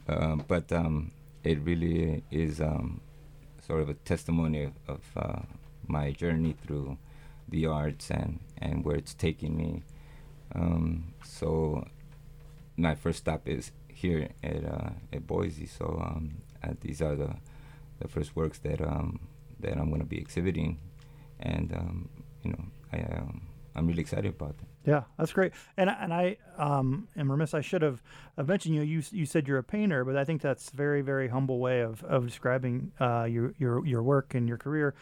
uh, 0.07 0.37
but 0.47 0.71
um, 0.71 1.11
it 1.43 1.59
really 1.59 2.23
is 2.31 2.61
um, 2.61 3.01
sort 3.67 3.81
of 3.81 3.89
a 3.89 3.95
testimony 3.95 4.63
of, 4.63 4.73
of 4.87 5.01
uh, 5.17 5.41
my 5.87 6.11
journey 6.11 6.55
through 6.65 6.97
the 7.49 7.65
arts 7.65 8.09
and 8.09 8.39
and 8.61 8.85
where 8.85 8.95
it's 8.95 9.13
taking 9.13 9.57
me. 9.57 9.83
Um, 10.55 11.13
so 11.23 11.85
my 12.77 12.95
first 12.95 13.19
stop 13.19 13.47
is 13.47 13.71
here 13.87 14.29
at 14.43 14.65
uh, 14.65 14.89
at 15.11 15.27
Boise. 15.27 15.65
So 15.65 16.01
um, 16.03 16.41
these 16.81 17.01
are 17.01 17.15
the 17.15 17.35
the 17.99 18.07
first 18.07 18.35
works 18.35 18.59
that 18.59 18.81
um, 18.81 19.19
that 19.59 19.77
I'm 19.77 19.89
going 19.89 20.01
to 20.01 20.07
be 20.07 20.17
exhibiting, 20.17 20.79
and 21.39 21.73
um, 21.73 22.09
you 22.43 22.51
know 22.51 22.65
I 22.91 23.23
I'm 23.75 23.87
really 23.87 24.01
excited 24.01 24.33
about 24.35 24.57
them. 24.57 24.67
Yeah, 24.85 25.03
that's 25.17 25.31
great. 25.31 25.53
And 25.77 25.89
and 25.89 26.13
I 26.13 26.37
um, 26.57 27.07
am 27.15 27.31
remiss. 27.31 27.53
I 27.53 27.61
should 27.61 27.81
have 27.81 28.01
mentioned 28.37 28.75
you. 28.75 28.81
You 28.81 29.01
you 29.11 29.25
said 29.25 29.47
you're 29.47 29.57
a 29.57 29.63
painter, 29.63 30.03
but 30.03 30.17
I 30.17 30.25
think 30.25 30.41
that's 30.41 30.69
very 30.71 31.01
very 31.01 31.29
humble 31.29 31.59
way 31.59 31.81
of, 31.81 32.03
of 32.03 32.25
describing 32.25 32.91
uh, 32.99 33.23
your 33.23 33.53
your 33.57 33.85
your 33.85 34.03
work 34.03 34.35
and 34.35 34.47
your 34.47 34.57
career. 34.57 34.93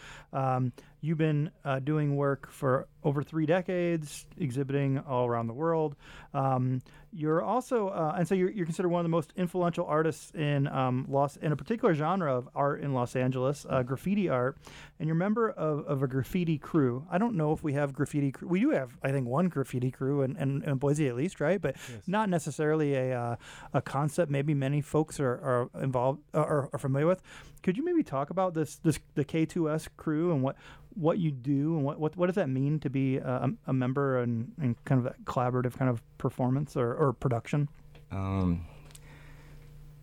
You've 1.01 1.17
been 1.17 1.49
uh, 1.65 1.79
doing 1.79 2.15
work 2.15 2.49
for 2.51 2.87
over 3.03 3.23
three 3.23 3.47
decades, 3.47 4.27
exhibiting 4.37 4.99
all 4.99 5.25
around 5.25 5.47
the 5.47 5.53
world. 5.53 5.95
Um, 6.33 6.81
you're 7.11 7.41
also, 7.41 7.89
uh, 7.89 8.13
and 8.17 8.27
so 8.27 8.35
you're, 8.35 8.51
you're, 8.51 8.65
considered 8.65 8.89
one 8.89 8.99
of 9.01 9.05
the 9.05 9.09
most 9.09 9.33
influential 9.35 9.85
artists 9.85 10.31
in 10.31 10.67
um, 10.67 11.05
Los, 11.09 11.35
in 11.37 11.51
a 11.51 11.55
particular 11.55 11.93
genre 11.93 12.33
of 12.33 12.47
art 12.55 12.81
in 12.81 12.93
Los 12.93 13.15
Angeles, 13.15 13.65
uh, 13.69 13.83
graffiti 13.83 14.29
art. 14.29 14.57
And 14.99 15.07
you're 15.07 15.15
a 15.15 15.19
member 15.19 15.49
of, 15.49 15.85
of 15.87 16.03
a 16.03 16.07
graffiti 16.07 16.57
crew. 16.57 17.05
I 17.11 17.17
don't 17.17 17.35
know 17.35 17.51
if 17.51 17.63
we 17.63 17.73
have 17.73 17.91
graffiti 17.91 18.31
crew. 18.31 18.47
We 18.47 18.61
do 18.61 18.69
have, 18.69 18.91
I 19.03 19.11
think, 19.11 19.27
one 19.27 19.49
graffiti 19.49 19.91
crew 19.91 20.21
in, 20.21 20.37
in, 20.37 20.63
in 20.63 20.77
Boise 20.77 21.07
at 21.07 21.15
least, 21.15 21.41
right? 21.41 21.59
But 21.59 21.75
yes. 21.91 22.03
not 22.07 22.29
necessarily 22.29 22.93
a 22.93 23.19
uh, 23.19 23.35
a 23.73 23.81
concept. 23.81 24.31
Maybe 24.31 24.53
many 24.53 24.81
folks 24.81 25.19
are, 25.19 25.31
are 25.31 25.69
involved 25.81 26.21
or 26.33 26.69
are 26.71 26.79
familiar 26.79 27.07
with. 27.07 27.21
Could 27.63 27.77
you 27.77 27.85
maybe 27.85 28.03
talk 28.03 28.29
about 28.29 28.53
this 28.53 28.77
this 28.77 28.99
the 29.15 29.25
K2S 29.25 29.89
crew 29.97 30.31
and 30.31 30.41
what 30.41 30.55
what 30.95 31.19
you 31.19 31.31
do 31.31 31.75
and 31.75 31.83
what, 31.83 31.99
what, 31.99 32.17
what 32.17 32.25
does 32.27 32.35
that 32.35 32.49
mean 32.49 32.79
to 32.79 32.89
be 32.89 33.17
a, 33.17 33.49
a 33.67 33.73
member 33.73 34.19
and, 34.19 34.51
and 34.59 34.83
kind 34.85 34.99
of 34.99 35.05
that 35.05 35.23
collaborative 35.25 35.77
kind 35.77 35.89
of 35.89 36.01
performance 36.17 36.75
or, 36.75 36.93
or 36.93 37.13
production? 37.13 37.69
Um, 38.11 38.65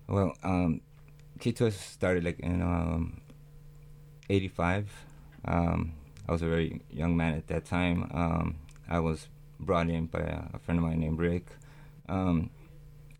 well, 0.06 0.34
um, 0.42 0.80
K2S 1.40 1.72
started 1.72 2.24
like 2.24 2.40
in 2.40 2.62
um, 2.62 3.20
85. 4.30 4.90
Um, 5.44 5.92
I 6.28 6.32
was 6.32 6.42
a 6.42 6.46
very 6.46 6.80
young 6.90 7.16
man 7.16 7.34
at 7.34 7.46
that 7.48 7.64
time. 7.64 8.10
Um, 8.12 8.56
I 8.88 9.00
was 9.00 9.28
brought 9.60 9.88
in 9.88 10.06
by 10.06 10.20
a, 10.20 10.44
a 10.54 10.58
friend 10.58 10.78
of 10.78 10.84
mine 10.84 11.00
named 11.00 11.18
Rick. 11.18 11.46
Um, 12.08 12.50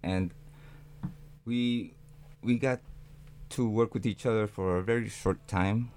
and 0.03 0.33
we 1.45 1.93
we 2.43 2.59
got 2.59 2.81
to 3.51 3.69
work 3.69 3.95
with 3.95 4.07
each 4.07 4.27
other 4.27 4.47
for 4.47 4.79
a 4.79 4.83
very 4.83 5.09
short 5.09 5.47
time. 5.49 5.91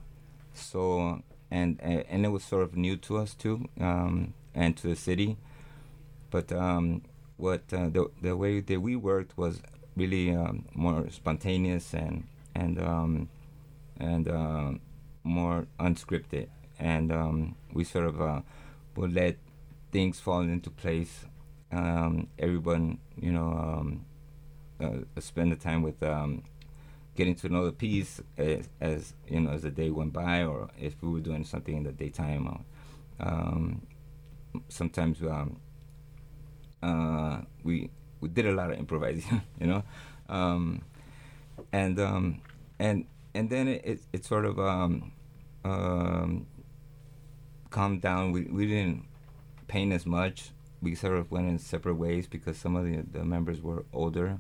So 0.53 1.22
and 1.51 1.79
and 1.81 2.25
it 2.25 2.29
was 2.29 2.43
sort 2.43 2.63
of 2.63 2.75
new 2.75 2.96
to 2.98 3.17
us 3.17 3.34
too, 3.36 3.67
um, 3.79 4.34
and 4.55 4.75
to 4.77 4.88
the 4.88 4.96
city. 4.96 5.38
But 6.29 6.51
um, 6.51 7.03
what 7.38 7.63
uh, 7.74 7.89
the 7.89 8.10
the 8.22 8.38
way 8.38 8.62
that 8.62 8.79
we 8.79 8.96
worked 8.96 9.38
was 9.38 9.62
really 9.96 10.34
um, 10.34 10.65
more 10.74 11.10
spontaneous 11.10 11.93
and 11.93 12.24
and 12.55 12.79
um, 12.79 13.29
and 14.00 14.27
uh, 14.27 14.72
more 15.24 15.67
unscripted, 15.79 16.48
and 16.79 17.12
um, 17.12 17.55
we 17.74 17.84
sort 17.84 18.05
of 18.05 18.22
uh, 18.22 18.41
would 18.96 19.13
let 19.13 19.36
things 19.91 20.20
fall 20.20 20.41
into 20.41 20.70
place. 20.70 21.25
Um, 21.74 22.27
everyone, 22.38 23.00
you 23.17 23.31
know, 23.31 24.01
uh, 24.81 25.22
spend 25.22 25.51
the 25.51 25.55
time 25.55 25.84
with 25.84 26.01
getting 27.22 27.36
to 27.36 27.50
know 27.50 27.66
the 27.66 27.72
piece 27.72 28.20
as, 28.36 28.68
as, 28.80 29.13
you 29.28 29.40
know 29.40 29.51
as 29.51 29.62
the 29.62 29.70
day 29.70 29.92
went 29.92 30.12
by, 30.12 30.44
or 30.44 30.70
if 30.80 30.96
we 31.04 31.10
were 31.10 31.20
doing 31.20 31.44
something 31.44 31.78
in 31.78 31.84
the 31.84 31.92
daytime. 31.92 32.66
Um, 33.20 33.86
sometimes 34.70 35.22
um, 35.22 35.60
uh, 36.82 37.42
we 37.63 37.92
we 38.22 38.30
did 38.30 38.48
a 38.48 38.54
lot 38.54 38.72
of 38.72 38.80
improvising, 38.80 39.44
you 39.60 39.68
know, 39.68 39.84
um, 40.30 40.82
and 41.72 42.00
um, 42.00 42.42
and 42.80 43.06
and 43.36 43.51
then 43.51 43.68
it, 43.68 43.82
it, 43.86 44.00
it 44.13 44.25
sort 44.25 44.46
of 44.46 44.60
um, 44.60 45.12
um, 45.63 46.48
calmed 47.70 48.01
down. 48.01 48.32
We 48.32 48.46
we 48.46 48.66
didn't 48.66 49.06
paint 49.68 49.94
as 49.94 50.08
much. 50.08 50.50
We 50.82 50.96
sort 50.96 51.18
of 51.20 51.30
went 51.30 51.48
in 51.48 51.60
separate 51.60 51.98
ways 51.98 52.25
because 52.25 52.58
some 52.58 52.75
of 52.75 52.86
the, 52.86 53.04
the 53.20 53.24
members 53.24 53.62
were 53.62 53.86
older, 53.94 54.40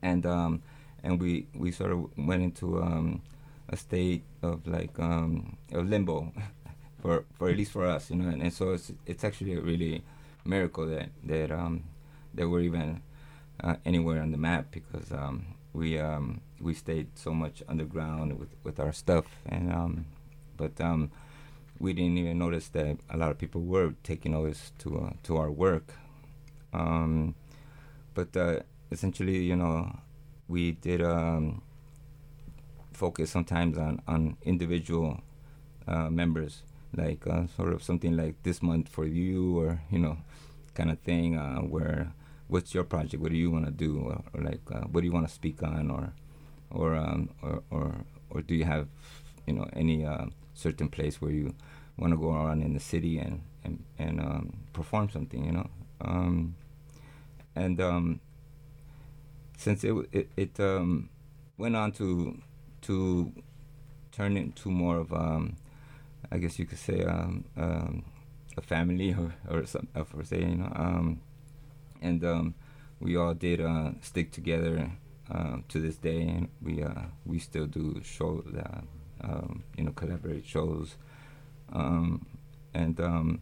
and 0.00 0.24
um, 0.24 0.62
and 1.02 1.20
we 1.20 1.46
we 1.54 1.70
sort 1.70 1.92
of 1.92 2.06
went 2.16 2.42
into 2.42 2.82
um, 2.82 3.22
a 3.68 3.76
state 3.76 4.24
of 4.42 4.66
like 4.66 4.98
um, 4.98 5.56
of 5.72 5.88
limbo 5.88 6.32
for 7.02 7.24
for 7.34 7.48
at 7.48 7.56
least 7.56 7.72
for 7.72 7.86
us, 7.86 8.10
you 8.10 8.16
know. 8.16 8.28
And, 8.28 8.42
and, 8.42 8.52
so 8.52 8.72
it's 8.72 8.92
it's 9.06 9.24
actually 9.24 9.54
a 9.54 9.60
really 9.60 10.02
miracle 10.44 10.86
that 10.86 11.10
that 11.24 11.50
um, 11.50 11.84
that 12.34 12.48
we're 12.48 12.60
even 12.60 13.02
uh, 13.62 13.76
anywhere 13.84 14.22
on 14.22 14.32
the 14.32 14.38
map 14.38 14.66
because 14.70 15.12
um, 15.12 15.54
we 15.72 15.98
um, 15.98 16.40
we 16.60 16.74
stayed 16.74 17.16
so 17.16 17.32
much 17.32 17.62
underground 17.68 18.38
with, 18.38 18.50
with 18.64 18.80
our 18.80 18.92
stuff, 18.92 19.26
and 19.46 19.72
um, 19.72 20.06
but 20.56 20.80
um, 20.80 21.10
we 21.78 21.92
didn't 21.92 22.18
even 22.18 22.38
notice 22.38 22.68
that 22.68 22.98
a 23.10 23.16
lot 23.16 23.30
of 23.30 23.38
people 23.38 23.62
were 23.62 23.94
taking 24.02 24.32
notice 24.32 24.72
to 24.78 24.98
uh, 24.98 25.10
to 25.24 25.36
our 25.36 25.50
work. 25.50 25.94
Um, 26.72 27.34
but 28.14 28.36
uh, 28.36 28.60
essentially, 28.90 29.38
you 29.44 29.56
know, 29.56 29.96
we 30.48 30.72
did 30.72 31.02
um, 31.02 31.62
focus 32.92 33.30
sometimes 33.30 33.78
on 33.78 34.02
on 34.06 34.36
individual 34.44 35.20
uh, 35.86 36.10
members, 36.10 36.62
like 36.94 37.26
uh, 37.26 37.46
sort 37.56 37.72
of 37.72 37.82
something 37.82 38.16
like 38.16 38.42
this 38.42 38.62
month 38.62 38.88
for 38.88 39.06
you, 39.06 39.58
or 39.58 39.80
you 39.90 39.98
know, 39.98 40.18
kind 40.74 40.90
of 40.90 40.98
thing 41.00 41.36
uh, 41.36 41.60
where 41.60 42.12
what's 42.48 42.74
your 42.74 42.84
project? 42.84 43.22
What 43.22 43.30
do 43.30 43.38
you 43.38 43.50
want 43.50 43.66
to 43.66 43.70
do? 43.70 44.00
Or, 44.00 44.22
or 44.34 44.42
like, 44.42 44.60
uh, 44.72 44.80
what 44.90 45.02
do 45.02 45.06
you 45.06 45.12
want 45.12 45.28
to 45.28 45.32
speak 45.32 45.62
on? 45.62 45.90
Or, 45.90 46.12
or, 46.70 46.96
um, 46.96 47.30
or, 47.42 47.62
or, 47.70 47.94
or 48.30 48.42
do 48.42 48.54
you 48.54 48.64
have, 48.64 48.88
you 49.46 49.52
know, 49.52 49.68
any 49.74 50.04
uh, 50.04 50.26
certain 50.54 50.88
place 50.88 51.20
where 51.20 51.30
you 51.30 51.54
want 51.96 52.12
to 52.12 52.16
go 52.18 52.32
around 52.32 52.62
in 52.62 52.74
the 52.74 52.80
city 52.80 53.18
and 53.18 53.42
and 53.64 53.82
and 53.98 54.20
um, 54.20 54.52
perform 54.72 55.08
something? 55.10 55.44
You 55.44 55.52
know, 55.52 55.70
um, 56.00 56.56
and 57.54 57.80
um, 57.80 58.20
since 59.58 59.84
it 59.84 59.94
it, 60.12 60.30
it 60.38 60.60
um, 60.60 61.10
went 61.58 61.76
on 61.76 61.92
to 61.92 62.40
to 62.82 63.30
turn 64.12 64.38
into 64.38 64.70
more 64.70 64.96
of 64.96 65.12
um, 65.12 65.56
I 66.32 66.38
guess 66.38 66.58
you 66.58 66.64
could 66.64 66.78
say 66.78 67.04
um, 67.04 67.44
um, 67.58 68.04
a 68.56 68.62
family 68.62 69.12
or 69.18 69.34
or 69.50 69.66
some 69.66 69.88
or 69.94 70.24
say 70.24 70.40
you 70.40 70.56
know 70.56 70.72
um, 70.74 71.20
and 72.00 72.24
um, 72.24 72.54
we 73.00 73.16
all 73.16 73.34
did 73.34 73.60
uh, 73.60 73.90
stick 74.00 74.30
together 74.32 74.90
uh, 75.30 75.58
to 75.68 75.80
this 75.80 75.96
day, 75.96 76.22
and 76.22 76.48
we 76.62 76.82
uh, 76.82 77.02
we 77.26 77.38
still 77.38 77.66
do 77.66 78.00
show 78.02 78.42
uh, 78.56 78.80
um, 79.20 79.64
you 79.76 79.84
know, 79.84 79.92
collaborate 79.92 80.46
shows, 80.46 80.96
um, 81.72 82.26
and 82.74 83.00
um, 83.00 83.40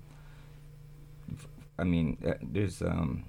I 1.78 1.84
mean, 1.84 2.18
uh, 2.26 2.34
there's 2.42 2.82
um, 2.82 3.24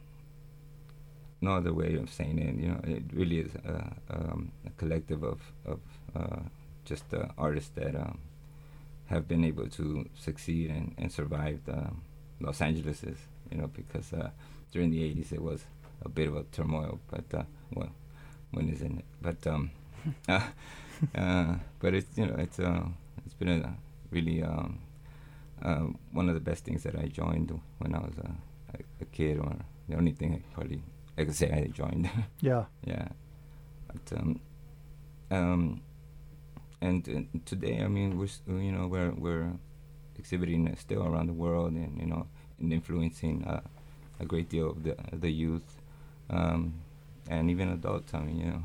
no 1.41 1.55
other 1.55 1.73
way 1.73 1.95
of 1.95 2.09
saying 2.11 2.39
it. 2.39 2.55
You 2.55 2.69
know, 2.69 2.81
it 2.83 3.03
really 3.13 3.39
is 3.39 3.53
a, 3.55 3.93
um, 4.09 4.51
a 4.65 4.69
collective 4.77 5.23
of 5.23 5.39
of 5.65 5.79
uh, 6.15 6.39
just 6.85 7.05
artists 7.37 7.71
that 7.75 7.95
um, 7.95 8.19
have 9.07 9.27
been 9.27 9.43
able 9.43 9.67
to 9.69 10.09
succeed 10.17 10.69
and, 10.69 10.93
and 10.97 11.11
survive 11.11 11.59
the 11.65 11.89
Los 12.39 12.61
Angeles 12.61 13.03
you 13.51 13.57
know, 13.57 13.67
because 13.67 14.13
during 14.71 14.91
the 14.91 15.01
80s 15.01 15.31
it 15.31 15.41
was 15.41 15.63
a 16.03 16.09
bit 16.09 16.27
of 16.27 16.35
a 16.35 16.43
turmoil, 16.43 16.99
but 17.09 17.25
uh, 17.33 17.43
well, 17.73 17.89
when 18.51 18.69
isn't 18.69 18.99
it? 18.99 19.05
But 19.21 19.45
um, 19.47 19.71
uh, 20.27 20.41
uh, 21.15 21.55
but 21.79 21.93
it's 21.93 22.17
you 22.17 22.25
know 22.25 22.35
it's 22.37 22.59
uh, 22.59 22.83
it's 23.25 23.33
been 23.35 23.49
a 23.49 23.75
really 24.11 24.43
um, 24.43 24.79
uh, 25.61 25.85
one 26.11 26.29
of 26.29 26.35
the 26.35 26.41
best 26.41 26.65
things 26.65 26.83
that 26.83 26.95
I 26.95 27.07
joined 27.07 27.59
when 27.79 27.95
I 27.95 27.99
was 27.99 28.13
a, 28.19 28.31
a, 29.01 29.05
kid, 29.05 29.39
or 29.39 29.55
the 29.89 29.95
only 29.95 30.11
thing 30.11 30.35
I 30.35 30.53
probably 30.53 30.81
I 31.17 31.25
say 31.31 31.51
I 31.51 31.67
joined. 31.67 32.09
yeah. 32.41 32.65
yeah. 32.85 33.07
But 33.87 34.19
um, 34.19 34.39
um, 35.31 35.81
and, 36.81 37.07
and 37.07 37.45
today, 37.45 37.81
I 37.81 37.87
mean, 37.87 38.17
we're 38.17 38.59
you 38.61 38.71
know 38.71 38.87
we're 38.87 39.11
we're 39.11 39.51
exhibiting 40.17 40.73
still 40.77 41.03
around 41.03 41.27
the 41.27 41.33
world, 41.33 41.73
and 41.73 41.99
you 41.99 42.05
know, 42.05 42.27
and 42.59 42.71
influencing 42.71 43.45
uh, 43.45 43.61
a 44.19 44.25
great 44.25 44.49
deal 44.49 44.71
of 44.71 44.83
the 44.83 44.95
the 45.13 45.29
youth, 45.31 45.81
um, 46.29 46.75
and 47.29 47.49
even 47.49 47.69
adults. 47.69 48.13
I 48.13 48.19
mean, 48.19 48.39
you 48.39 48.45
know, 48.45 48.63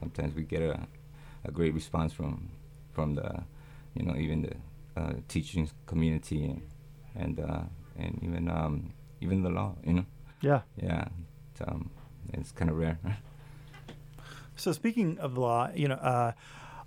sometimes 0.00 0.34
we 0.34 0.42
get 0.42 0.62
a 0.62 0.86
a 1.44 1.50
great 1.50 1.74
response 1.74 2.12
from 2.12 2.50
from 2.92 3.14
the, 3.14 3.42
you 3.94 4.04
know, 4.04 4.16
even 4.16 4.42
the 4.42 5.00
uh, 5.00 5.12
teaching 5.28 5.70
community 5.86 6.44
and 6.44 6.62
and 7.14 7.40
uh, 7.40 7.62
and 7.98 8.18
even 8.22 8.50
um, 8.50 8.92
even 9.20 9.42
the 9.42 9.50
law. 9.50 9.74
You 9.84 9.94
know. 9.94 10.06
Yeah. 10.42 10.60
Yeah. 10.76 11.08
It's, 11.58 11.68
um, 11.68 11.90
it's 12.32 12.52
kind 12.52 12.70
of 12.70 12.76
rare. 12.76 12.98
so 14.56 14.72
speaking 14.72 15.18
of 15.18 15.38
law, 15.38 15.70
you 15.74 15.88
know. 15.88 15.94
Uh, 15.94 16.32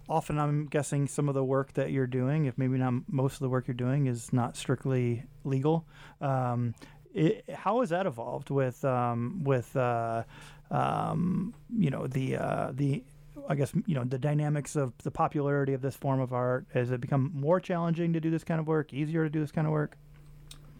often 0.07 0.39
I'm 0.39 0.65
guessing 0.65 1.07
some 1.07 1.29
of 1.29 1.35
the 1.35 1.43
work 1.43 1.73
that 1.73 1.91
you're 1.91 2.07
doing, 2.07 2.45
if 2.45 2.57
maybe 2.57 2.77
not 2.77 2.93
most 3.07 3.35
of 3.35 3.39
the 3.41 3.49
work 3.49 3.67
you're 3.67 3.75
doing, 3.75 4.07
is 4.07 4.33
not 4.33 4.57
strictly 4.57 5.23
legal. 5.43 5.85
Um, 6.19 6.73
it, 7.13 7.45
how 7.53 7.81
has 7.81 7.89
that 7.89 8.07
evolved 8.07 8.49
with 8.49 8.83
um, 8.83 9.43
with 9.43 9.75
uh, 9.75 10.23
um, 10.71 11.53
you 11.77 11.91
know 11.91 12.07
the 12.07 12.37
uh, 12.37 12.71
the 12.73 13.03
I 13.47 13.55
guess 13.55 13.71
you 13.85 13.95
know 13.95 14.03
the 14.03 14.17
dynamics 14.17 14.75
of 14.75 14.93
the 15.03 15.11
popularity 15.11 15.73
of 15.73 15.81
this 15.81 15.95
form 15.95 16.19
of 16.19 16.33
art? 16.33 16.65
Has 16.73 16.91
it 16.91 17.01
become 17.01 17.31
more 17.33 17.59
challenging 17.59 18.13
to 18.13 18.19
do 18.19 18.31
this 18.31 18.43
kind 18.43 18.59
of 18.59 18.67
work? 18.67 18.93
Easier 18.93 19.23
to 19.23 19.29
do 19.29 19.39
this 19.39 19.51
kind 19.51 19.67
of 19.67 19.73
work? 19.73 19.95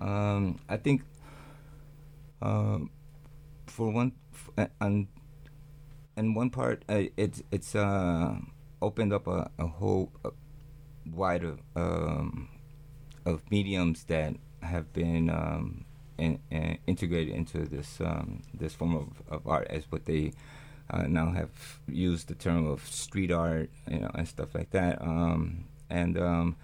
Um, 0.02 0.60
I 0.68 0.78
think 0.78 1.04
uh, 2.42 2.80
for 3.70 3.92
one, 3.92 4.14
and 4.80 5.08
and 6.16 6.36
one 6.36 6.50
part, 6.50 6.84
uh, 6.90 7.04
it's 7.16 7.42
it's 7.52 7.76
uh, 7.76 8.36
opened 8.82 9.14
up 9.14 9.28
a, 9.28 9.50
a 9.58 9.68
whole 9.68 10.12
wider 11.06 11.58
um, 11.76 12.50
of 13.26 13.50
mediums 13.50 14.04
that 14.06 14.36
have 14.62 14.92
been 14.94 15.30
um, 15.30 15.86
in, 16.18 16.40
in 16.52 16.78
integrated 16.88 17.34
into 17.34 17.66
this 17.66 18.02
um, 18.02 18.42
this 18.54 18.74
form 18.74 18.96
of, 18.96 19.08
of 19.30 19.48
art 19.48 19.68
as 19.70 19.86
what 19.90 20.06
they 20.06 20.34
uh, 20.92 21.04
now 21.04 21.32
have 21.32 21.80
used 21.88 22.28
the 22.28 22.36
term 22.36 22.68
of 22.68 22.86
street 22.86 23.32
art, 23.32 23.70
you 23.90 24.00
know, 24.00 24.12
and 24.16 24.28
stuff 24.28 24.54
like 24.56 24.72
that. 24.72 25.02
Um, 25.02 25.66
and 25.90 26.18
um, 26.18 26.56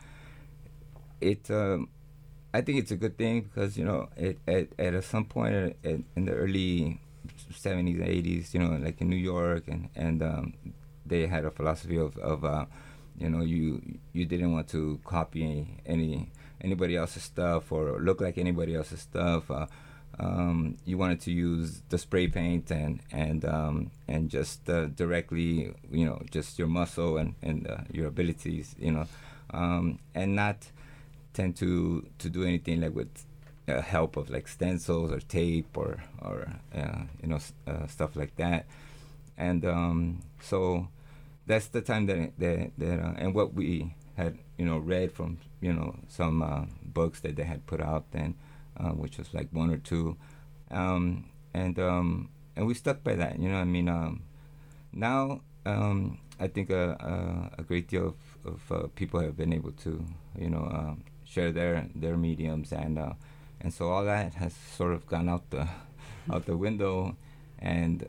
it, 1.22 1.50
um, 1.50 1.90
I 2.56 2.62
think 2.62 2.80
it's 2.80 2.92
a 2.92 2.96
good 2.96 3.18
thing 3.18 3.42
because 3.42 3.78
you 3.78 3.84
know, 3.84 4.08
it, 4.16 4.40
at 4.48 4.68
at 4.80 5.04
some 5.04 5.26
point 5.26 5.54
at, 5.54 6.00
in 6.16 6.26
the 6.26 6.32
early 6.32 7.02
70s, 7.52 8.00
and 8.00 8.00
80s, 8.00 8.54
you 8.54 8.60
know, 8.62 8.78
like 8.78 9.02
in 9.02 9.10
New 9.10 9.18
York, 9.34 9.68
and 9.68 9.90
and 9.96 10.24
um, 10.24 10.54
they 11.06 11.28
had 11.28 11.44
a 11.44 11.52
philosophy 11.52 11.98
of 11.98 12.18
of 12.18 12.46
uh, 12.46 12.66
you 13.18 13.30
know, 13.30 13.42
you 13.42 13.82
you 14.14 14.26
didn't 14.26 14.54
want 14.54 14.70
to 14.70 15.00
copy 15.04 15.68
any 15.86 16.32
anybody 16.62 16.96
else's 16.96 17.24
stuff 17.24 17.74
or 17.74 18.00
look 18.00 18.22
like 18.22 18.38
anybody 18.38 18.74
else's 18.74 19.02
stuff. 19.02 19.52
Uh, 19.52 19.68
um, 20.18 20.78
you 20.86 20.98
wanted 20.98 21.20
to 21.22 21.32
use 21.34 21.82
the 21.90 21.98
spray 21.98 22.28
paint 22.28 22.72
and 22.72 23.02
and 23.12 23.44
um, 23.44 23.92
and 24.08 24.30
just 24.30 24.70
uh, 24.70 24.86
directly, 24.86 25.74
you 25.92 26.06
know, 26.06 26.22
just 26.32 26.58
your 26.58 26.70
muscle 26.70 27.18
and 27.18 27.36
and 27.42 27.68
uh, 27.68 27.80
your 27.92 28.08
abilities, 28.08 28.76
you 28.80 28.92
know, 28.92 29.08
um, 29.54 30.00
and 30.14 30.38
not 30.38 30.72
tend 31.36 31.56
to 31.58 32.08
to 32.18 32.30
do 32.30 32.44
anything 32.44 32.82
like 32.82 32.96
with 32.96 33.26
uh, 33.68 33.82
help 33.82 34.18
of 34.18 34.30
like 34.30 34.48
stencils 34.48 35.12
or 35.12 35.20
tape 35.20 35.78
or 35.78 36.04
or 36.22 36.48
uh, 36.74 37.04
you 37.22 37.28
know 37.28 37.40
uh, 37.68 37.86
stuff 37.88 38.16
like 38.16 38.36
that. 38.38 38.66
And 39.38 39.66
um, 39.66 40.22
so 40.40 40.88
that's 41.46 41.68
the 41.68 41.82
time 41.82 42.06
that 42.08 42.32
that, 42.40 42.72
that 42.78 43.00
uh, 43.00 43.14
and 43.18 43.36
what 43.36 43.54
we 43.54 43.94
had 44.18 44.38
you 44.58 44.66
know 44.66 44.78
read 44.78 45.12
from 45.12 45.38
you 45.62 45.74
know 45.74 46.00
some 46.08 46.42
uh, 46.42 46.66
books 46.84 47.20
that 47.22 47.36
they 47.36 47.44
had 47.44 47.66
put 47.68 47.82
out 47.82 48.12
then, 48.12 48.36
uh, 48.78 48.92
which 48.92 49.18
was 49.18 49.34
like 49.34 49.50
one 49.52 49.70
or 49.70 49.78
two, 49.78 50.16
um, 50.72 51.26
and 51.54 51.78
um, 51.80 52.30
and 52.56 52.66
we 52.66 52.74
stuck 52.74 53.04
by 53.04 53.16
that. 53.16 53.40
You 53.40 53.50
know, 53.50 53.58
I 53.58 53.66
mean, 53.66 53.90
um, 53.90 54.24
now 54.94 55.42
um, 55.66 56.20
I 56.40 56.48
think 56.48 56.70
a, 56.70 57.52
a, 57.58 57.62
a, 57.62 57.64
great 57.64 57.88
deal 57.88 58.16
of, 58.46 58.72
of 58.72 58.96
people 58.96 59.20
have 59.20 59.36
been 59.36 59.52
able 59.54 59.72
to 59.72 60.06
you 60.38 60.50
know 60.50 60.70
um, 60.72 61.04
share 61.36 61.52
their 61.52 61.88
their 61.94 62.16
mediums 62.16 62.72
and 62.72 62.98
uh, 62.98 63.14
and 63.60 63.74
so 63.74 63.90
all 63.90 64.06
that 64.06 64.34
has 64.36 64.54
sort 64.54 64.94
of 64.94 65.06
gone 65.06 65.28
out 65.28 65.50
the 65.50 65.68
out 66.32 66.46
the 66.46 66.56
window, 66.56 67.16
and 67.60 68.08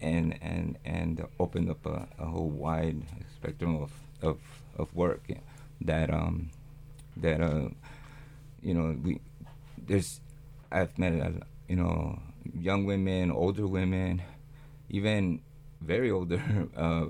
and 0.00 0.38
and 0.42 0.76
and 0.84 1.24
opened 1.40 1.70
up 1.70 1.84
a, 1.86 2.06
a 2.18 2.26
whole 2.26 2.50
wide 2.50 3.00
spectrum 3.34 3.80
of 3.82 3.92
of 4.20 4.38
of 4.76 4.94
work 4.94 5.24
that 5.80 6.12
um 6.12 6.50
that 7.16 7.40
uh 7.40 7.68
you 8.60 8.74
know 8.74 8.94
we 9.02 9.20
there's 9.78 10.20
I've 10.70 10.98
met 10.98 11.12
a, 11.14 11.32
you 11.68 11.76
know 11.76 12.20
young 12.52 12.84
women, 12.84 13.30
older 13.30 13.66
women, 13.66 14.22
even 14.90 15.40
very 15.80 16.10
older 16.10 16.42
uh, 16.76 17.06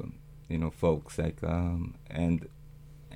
you 0.48 0.58
know 0.58 0.70
folks 0.70 1.18
like 1.18 1.42
um 1.42 1.94
and 2.08 2.46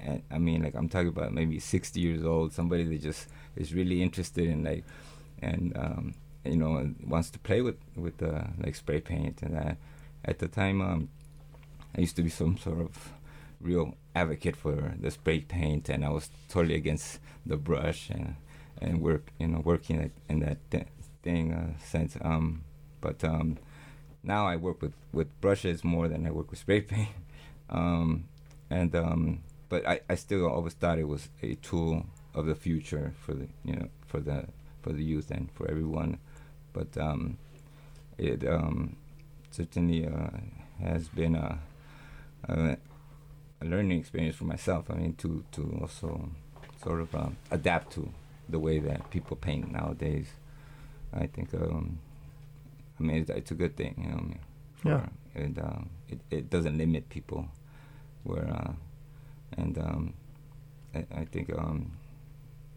and 0.00 0.22
I 0.30 0.38
mean 0.38 0.62
like 0.62 0.74
I'm 0.74 0.88
talking 0.88 1.08
about 1.08 1.32
maybe 1.32 1.58
60 1.58 2.00
years 2.00 2.24
old 2.24 2.52
somebody 2.52 2.84
that 2.84 3.02
just 3.02 3.28
is 3.56 3.74
really 3.74 4.02
interested 4.02 4.48
in 4.48 4.64
like 4.64 4.84
and 5.42 5.76
um 5.76 6.14
you 6.44 6.56
know 6.56 6.92
wants 7.06 7.30
to 7.30 7.38
play 7.38 7.60
with 7.60 7.76
with 7.96 8.22
uh, 8.22 8.44
like 8.58 8.74
spray 8.74 9.00
paint 9.00 9.42
and 9.42 9.56
that 9.56 9.76
at 10.24 10.38
the 10.38 10.48
time 10.48 10.80
um 10.80 11.08
I 11.96 12.00
used 12.00 12.16
to 12.16 12.22
be 12.22 12.30
some 12.30 12.56
sort 12.56 12.80
of 12.80 13.12
real 13.60 13.94
advocate 14.14 14.56
for 14.56 14.94
the 14.98 15.10
spray 15.10 15.40
paint, 15.40 15.88
and 15.88 16.04
I 16.04 16.10
was 16.10 16.30
totally 16.48 16.74
against 16.74 17.20
the 17.44 17.56
brush 17.56 18.10
and 18.10 18.36
and 18.80 19.00
work, 19.02 19.32
you 19.38 19.48
know, 19.48 19.60
working 19.60 20.10
in 20.28 20.40
that 20.40 20.58
th- 20.70 20.86
thing 21.22 21.52
uh, 21.52 21.78
sense. 21.78 22.16
Um, 22.22 22.64
but 23.00 23.22
um, 23.24 23.58
now 24.22 24.46
I 24.46 24.56
work 24.56 24.80
with 24.80 24.94
with 25.12 25.38
brushes 25.40 25.84
more 25.84 26.08
than 26.08 26.26
I 26.26 26.30
work 26.30 26.50
with 26.50 26.60
spray 26.60 26.80
paint. 26.80 27.08
Um, 27.72 28.24
and 28.68 28.92
um, 28.96 29.44
but 29.70 29.86
I, 29.88 30.00
I 30.10 30.16
still 30.16 30.46
always 30.46 30.74
thought 30.74 30.98
it 30.98 31.08
was 31.08 31.30
a 31.42 31.54
tool 31.54 32.04
of 32.34 32.44
the 32.44 32.54
future 32.54 33.14
for 33.24 33.32
the 33.32 33.48
you 33.64 33.76
know 33.76 33.88
for 34.06 34.20
the 34.20 34.44
for 34.82 34.92
the 34.92 35.02
youth 35.02 35.30
and 35.30 35.50
for 35.52 35.70
everyone. 35.70 36.18
But 36.74 36.98
um, 36.98 37.38
it 38.18 38.46
um, 38.46 38.96
certainly 39.50 40.06
uh, 40.06 40.30
has 40.82 41.08
been 41.08 41.34
a, 41.34 41.58
a, 42.48 42.76
a 43.62 43.64
learning 43.64 43.98
experience 44.00 44.36
for 44.36 44.44
myself. 44.44 44.90
I 44.90 44.94
mean, 44.94 45.14
to 45.14 45.44
to 45.52 45.78
also 45.80 46.28
sort 46.82 47.00
of 47.00 47.14
um, 47.14 47.36
adapt 47.50 47.92
to 47.94 48.12
the 48.48 48.58
way 48.58 48.80
that 48.80 49.10
people 49.10 49.36
paint 49.36 49.72
nowadays. 49.72 50.26
I 51.14 51.26
think 51.26 51.54
um, 51.54 52.00
I 52.98 53.02
mean 53.02 53.16
it's, 53.18 53.30
it's 53.30 53.50
a 53.52 53.54
good 53.54 53.76
thing, 53.76 53.94
you 54.02 54.10
know. 54.10 54.34
Yeah. 54.84 55.06
It, 55.34 55.58
um, 55.58 55.90
it 56.08 56.20
it 56.30 56.50
doesn't 56.50 56.76
limit 56.76 57.08
people, 57.08 57.46
where 58.24 58.48
uh, 58.48 58.72
and 59.56 59.78
um, 59.78 60.14
I, 60.94 61.04
I 61.14 61.24
think 61.24 61.52
um, 61.56 61.92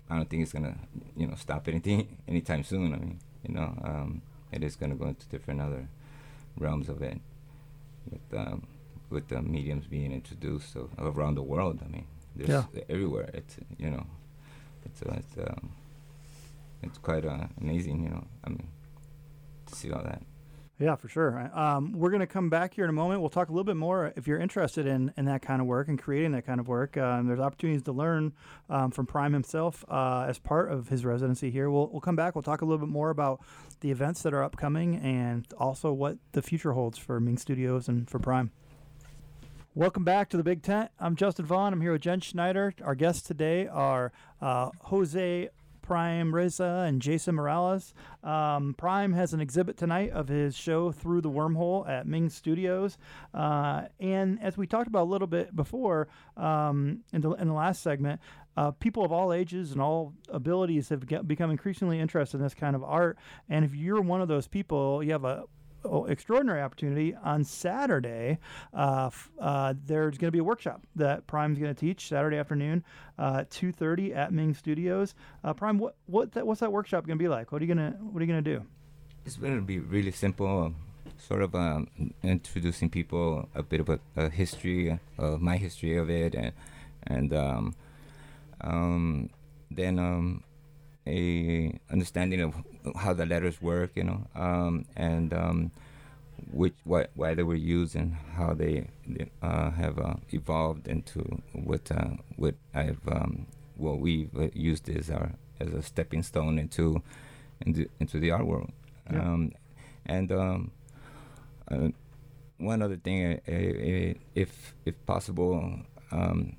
I 0.10 0.18
don't 0.18 0.30
think 0.30 0.44
it's 0.44 0.54
gonna 0.54 0.76
you 1.16 1.28
know 1.28 1.36
stop 1.36 1.68
anything 1.68 2.18
anytime 2.28 2.64
soon. 2.64 2.94
I 2.94 2.98
mean, 2.98 3.20
you 3.48 3.54
know, 3.56 3.74
um, 3.84 4.22
it 4.52 4.64
is 4.64 4.76
gonna 4.76 4.96
go 4.96 5.08
into 5.08 5.28
different 5.28 5.62
other 5.62 5.88
realms 6.58 6.90
of 6.90 7.02
it, 7.02 7.20
with 8.10 8.22
um, 8.40 8.68
with 9.10 9.28
the 9.30 9.42
mediums 9.42 9.86
being 9.88 10.12
introduced 10.12 10.74
so, 10.74 10.90
around 10.98 11.36
the 11.36 11.44
world. 11.44 11.80
I 11.86 11.88
mean, 11.90 12.06
there's 12.36 12.50
Yeah. 12.50 12.64
everywhere. 12.90 13.30
It's 13.34 13.58
you 13.78 13.90
know, 13.92 14.06
it's 14.86 15.02
uh, 15.02 15.16
it's 15.18 15.38
um, 15.38 15.72
it's 16.82 16.98
quite 16.98 17.26
uh, 17.26 17.48
amazing. 17.62 18.04
You 18.04 18.10
know, 18.10 18.24
I 18.44 18.50
mean, 18.50 18.68
to 19.68 19.76
see 19.76 19.92
all 19.92 20.04
that. 20.04 20.22
Yeah, 20.80 20.96
for 20.96 21.08
sure. 21.08 21.52
Um, 21.54 21.94
we're 21.94 22.10
going 22.10 22.22
to 22.22 22.28
come 22.28 22.50
back 22.50 22.74
here 22.74 22.84
in 22.84 22.90
a 22.90 22.94
moment. 22.94 23.22
We'll 23.22 23.30
talk 23.30 23.50
a 23.50 23.52
little 23.52 23.64
bit 23.64 23.78
more 23.78 24.12
if 24.16 24.28
you're 24.28 24.40
interested 24.40 24.88
in, 24.88 25.14
in 25.16 25.26
that 25.26 25.44
kind 25.44 25.62
of 25.62 25.68
work 25.68 25.88
and 25.88 26.02
creating 26.02 26.32
that 26.32 26.48
kind 26.48 26.60
of 26.60 26.68
work. 26.68 26.98
Um, 26.98 27.28
there's 27.28 27.40
opportunities 27.40 27.84
to 27.84 27.92
learn 27.92 28.34
um, 28.72 28.90
from 28.90 29.06
Prime 29.06 29.34
himself 29.34 29.86
uh, 29.88 30.26
as 30.28 30.40
part 30.40 30.72
of 30.72 30.90
his 30.90 31.06
residency 31.06 31.52
here. 31.52 31.70
We'll, 31.70 31.90
we'll 31.90 32.02
come 32.02 32.16
back. 32.16 32.34
We'll 32.34 32.42
talk 32.42 32.64
a 32.64 32.66
little 32.66 32.84
bit 32.84 32.92
more 32.92 33.12
about 33.12 33.42
the 33.82 33.92
events 33.92 34.24
that 34.24 34.34
are 34.34 34.44
upcoming 34.44 34.96
and 34.96 35.46
also 35.60 35.94
what 35.94 36.18
the 36.32 36.42
future 36.42 36.74
holds 36.74 36.98
for 36.98 37.20
Ming 37.20 37.38
Studios 37.38 37.88
and 37.88 38.10
for 38.10 38.18
Prime. 38.18 38.52
Welcome 39.76 40.04
back 40.04 40.30
to 40.30 40.38
the 40.38 40.44
Big 40.44 40.64
Tent. 40.64 40.90
I'm 41.00 41.16
Justin 41.16 41.46
Vaughn. 41.46 41.74
I'm 41.74 41.82
here 41.82 41.94
with 41.94 42.02
Jen 42.02 42.20
Schneider. 42.20 42.74
Our 42.84 42.96
guests 42.96 43.22
today 43.22 43.68
are 43.68 44.12
uh, 44.42 44.70
Jose 44.82 45.50
Prime 45.84 46.34
Reza 46.34 46.86
and 46.88 47.02
Jason 47.02 47.36
Morales. 47.36 47.93
Um, 48.24 48.74
Prime 48.76 49.13
has 49.13 49.34
an 49.34 49.41
exhibit 49.41 49.78
tonight 49.78 50.10
of 50.12 50.30
his 50.30 50.56
show 50.56 50.91
Through 50.91 51.22
the 51.22 51.30
Wormhole 51.30 51.88
at 51.88 52.08
Ming 52.08 52.30
Studios. 52.30 52.98
Uh, 53.34 53.84
and 54.00 54.41
as 54.41 54.58
we 54.58 54.65
talked 54.65 54.88
about 54.88 55.04
a 55.04 55.12
little 55.12 55.28
bit 55.28 55.56
before 55.56 56.08
um, 56.38 57.02
in, 57.12 57.22
the, 57.22 57.32
in 57.34 57.50
the 57.50 57.54
last 57.54 57.84
segment, 57.84 58.19
uh, 58.56 58.72
people 58.72 59.04
of 59.04 59.12
all 59.12 59.34
ages 59.34 59.72
and 59.72 59.82
all 59.82 60.13
abilities 60.30 60.89
have 60.89 61.06
get, 61.06 61.28
become 61.28 61.52
increasingly 61.52 62.00
interested 62.00 62.38
in 62.38 62.43
this 62.43 62.54
kind 62.54 62.76
of 62.76 62.84
art. 62.84 63.17
And 63.50 63.65
if 63.65 63.76
you're 63.76 64.02
one 64.02 64.22
of 64.22 64.28
those 64.28 64.48
people, 64.48 65.04
you 65.04 65.12
have 65.12 65.26
a 65.26 65.43
oh, 65.86 66.06
extraordinary 66.06 66.62
opportunity 66.62 67.15
on 67.24 67.43
Saturday. 67.43 68.39
Uh, 68.74 69.10
uh, 69.39 69.74
there's 69.86 70.17
going 70.17 70.28
to 70.28 70.32
be 70.32 70.39
a 70.39 70.43
workshop 70.43 70.82
that 70.96 71.28
Prime's 71.28 71.60
going 71.60 71.74
to 71.74 71.80
teach 71.80 72.08
Saturday 72.08 72.38
afternoon, 72.38 72.84
uh, 73.17 73.43
two 73.50 73.72
thirty 73.72 74.13
at 74.13 74.34
Ming 74.34 74.54
Studios. 74.54 75.15
Uh, 75.43 75.54
Prime, 75.54 75.78
what 75.78 75.96
what 76.06 76.32
that, 76.34 76.46
what's 76.46 76.60
that 76.62 76.72
workshop 76.72 77.06
going 77.06 77.17
to 77.17 77.24
be 77.24 77.30
like? 77.30 77.52
What 77.52 77.62
are 77.62 77.65
you 77.65 77.74
gonna 77.74 77.98
What 78.00 78.22
are 78.22 78.26
you 78.26 78.32
gonna 78.32 78.41
do? 78.41 78.63
It's 79.26 79.38
going 79.38 79.56
to 79.56 79.62
be 79.62 79.80
really 79.80 80.12
simple, 80.12 80.74
sort 81.17 81.41
of 81.41 81.56
um, 81.56 81.88
introducing 82.24 82.89
people 82.89 83.48
a 83.56 83.63
bit 83.63 83.80
of 83.80 83.89
a, 83.89 84.00
a 84.17 84.30
history, 84.30 85.00
uh, 85.17 85.38
my 85.39 85.58
history 85.58 85.98
of 85.98 86.10
it, 86.10 86.36
and 86.36 86.52
and 87.08 87.34
um, 87.34 87.76
um, 88.62 89.30
then 89.72 90.00
um, 90.00 90.43
a 91.08 91.80
understanding 91.92 92.42
of 92.42 92.56
how 92.96 93.13
the 93.13 93.26
letters 93.26 93.62
work, 93.62 93.92
you 93.96 94.04
know, 94.04 94.28
um, 94.36 94.86
and 94.96 95.34
um, 95.34 95.72
which 96.52 96.74
why, 96.84 97.08
why 97.16 97.34
they 97.34 97.44
were 97.44 97.56
used 97.56 97.96
and 97.96 98.16
how 98.36 98.54
they 98.54 98.88
uh, 99.42 99.72
have 99.72 100.00
uh, 100.00 100.16
evolved 100.32 100.88
into 100.88 101.42
what 101.54 101.92
uh, 101.92 102.12
what 102.36 102.56
I've 102.74 103.06
um, 103.08 103.48
what 103.76 104.00
we've 104.00 104.36
uh, 104.38 104.48
used 104.54 104.89
as 104.89 105.10
our 105.10 105.32
as 105.60 105.74
a 105.74 105.82
stepping 105.82 106.24
stone 106.24 106.60
into 106.60 107.02
into, 107.66 107.88
into 108.00 108.20
the 108.20 108.32
art 108.32 108.46
world. 108.46 108.72
Yeah. 109.12 109.22
Um, 109.22 109.52
and 110.06 110.32
um, 110.32 110.72
uh, 111.70 111.89
one 112.58 112.82
other 112.82 112.98
thing, 112.98 113.34
uh, 113.48 114.20
if 114.36 114.74
if 114.86 115.06
possible, 115.06 115.80
um, 116.12 116.56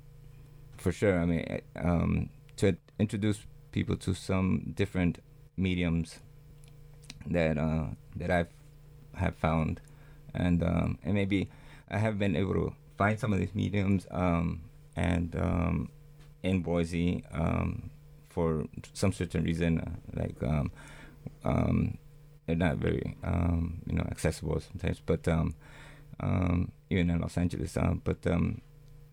for 0.77 0.91
sure. 0.91 1.19
I 1.19 1.25
mean, 1.25 2.29
to 2.57 2.77
introduce 2.99 3.39
people 3.75 3.97
to 3.97 4.13
some 4.13 4.71
different 4.73 5.19
mediums 5.57 6.19
that 7.27 7.57
uh, 7.57 7.87
that 8.15 8.31
I've 8.31 8.47
have 9.15 9.35
found, 9.35 9.81
and 10.33 10.63
um, 10.63 10.97
and 11.03 11.13
maybe 11.13 11.49
I 11.91 11.97
have 11.97 12.17
been 12.17 12.35
able 12.37 12.53
to 12.53 12.73
find 12.97 13.19
some 13.19 13.33
of 13.33 13.39
these 13.39 13.53
mediums 13.53 14.07
um, 14.11 14.61
and 14.95 15.35
um, 15.35 15.89
in 16.41 16.61
Boise 16.61 17.25
um, 17.33 17.89
for 18.29 18.65
some 18.93 19.11
certain 19.11 19.43
reason, 19.43 19.81
uh, 19.81 19.91
like 20.21 20.41
um, 20.41 20.71
um, 21.43 21.97
they're 22.45 22.55
not 22.55 22.77
very 22.77 23.17
you 23.85 23.95
know 23.97 24.07
accessible 24.09 24.61
sometimes, 24.61 25.01
but 25.05 25.27
even 26.89 27.09
in 27.09 27.19
Los 27.19 27.37
Angeles, 27.37 27.75
uh, 27.75 27.93
but 28.05 28.25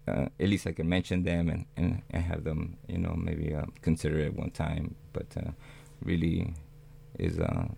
uh, 0.08 0.26
at 0.38 0.48
least 0.48 0.66
I 0.66 0.72
can 0.72 0.88
mention 0.88 1.22
them 1.22 1.48
and, 1.48 1.66
and, 1.76 2.02
and 2.10 2.22
have 2.24 2.44
them, 2.44 2.76
you 2.88 2.98
know, 2.98 3.14
maybe 3.16 3.54
uh, 3.54 3.66
consider 3.80 4.18
it 4.18 4.34
one 4.34 4.50
time. 4.50 4.94
But 5.12 5.26
uh, 5.36 5.50
really 6.02 6.54
is 7.18 7.38
uh, 7.38 7.68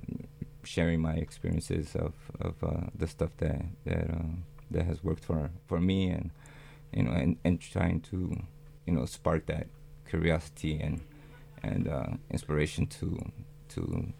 sharing 0.62 1.00
my 1.00 1.14
experiences 1.14 1.94
of, 1.94 2.14
of 2.40 2.54
uh, 2.62 2.88
the 2.94 3.06
stuff 3.06 3.30
that 3.38 3.62
that 3.84 4.10
uh, 4.10 4.32
that 4.70 4.86
has 4.86 5.04
worked 5.04 5.24
for 5.24 5.50
for 5.66 5.80
me, 5.80 6.08
and 6.08 6.30
you 6.92 7.02
know, 7.02 7.12
and, 7.12 7.36
and 7.44 7.60
trying 7.60 8.00
to 8.00 8.36
you 8.86 8.92
know 8.92 9.04
spark 9.04 9.46
that 9.46 9.66
curiosity 10.08 10.80
and 10.80 11.00
and 11.62 11.88
uh, 11.88 12.06
inspiration 12.30 12.86
to 12.86 13.18
to 13.68 14.12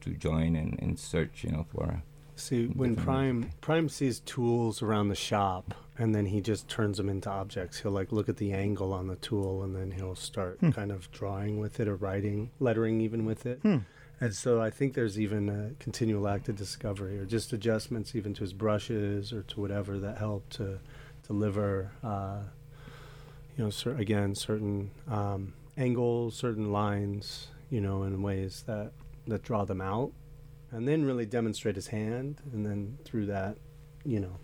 to 0.00 0.10
join 0.10 0.56
and, 0.56 0.78
and 0.82 0.98
search, 0.98 1.44
you 1.44 1.50
know, 1.50 1.64
for 1.72 2.02
See, 2.34 2.66
when 2.66 2.96
Prime 2.96 3.50
Prime 3.60 3.88
sees 3.88 4.20
tools 4.20 4.82
around 4.82 5.08
the 5.08 5.14
shop, 5.14 5.74
and 5.98 6.14
then 6.14 6.26
he 6.26 6.40
just 6.40 6.68
turns 6.68 6.96
them 6.96 7.08
into 7.08 7.28
objects. 7.30 7.80
He'll 7.80 7.92
like 7.92 8.12
look 8.12 8.28
at 8.28 8.38
the 8.38 8.52
angle 8.52 8.92
on 8.92 9.06
the 9.08 9.16
tool, 9.16 9.62
and 9.62 9.74
then 9.76 9.90
he'll 9.92 10.14
start 10.14 10.58
Hmm. 10.60 10.70
kind 10.70 10.90
of 10.92 11.10
drawing 11.10 11.58
with 11.60 11.78
it 11.80 11.88
or 11.88 11.96
writing, 11.96 12.50
lettering 12.60 13.00
even 13.00 13.24
with 13.24 13.44
it. 13.46 13.58
Hmm. 13.62 13.78
And 14.20 14.34
so 14.34 14.60
I 14.60 14.70
think 14.70 14.94
there's 14.94 15.18
even 15.18 15.48
a 15.48 15.72
continual 15.82 16.28
act 16.28 16.48
of 16.48 16.56
discovery, 16.56 17.18
or 17.18 17.24
just 17.24 17.52
adjustments 17.52 18.14
even 18.14 18.32
to 18.34 18.40
his 18.40 18.52
brushes 18.52 19.32
or 19.32 19.42
to 19.42 19.60
whatever 19.60 19.98
that 19.98 20.18
help 20.18 20.48
to 20.50 20.78
deliver, 21.26 21.90
uh, 22.04 22.42
you 23.56 23.64
know, 23.64 23.70
cer- 23.70 23.96
again 23.96 24.34
certain 24.34 24.90
um, 25.08 25.52
angles, 25.76 26.36
certain 26.36 26.70
lines, 26.72 27.48
you 27.68 27.80
know, 27.80 28.02
in 28.04 28.22
ways 28.22 28.62
that 28.66 28.92
that 29.26 29.42
draw 29.42 29.64
them 29.64 29.80
out 29.80 30.12
and 30.70 30.88
then 30.88 31.04
really 31.04 31.26
demonstrate 31.26 31.76
his 31.76 31.88
hand, 31.88 32.40
and 32.52 32.64
then 32.64 32.98
through 33.04 33.26
that, 33.26 33.56
you 34.04 34.18
know, 34.20 34.38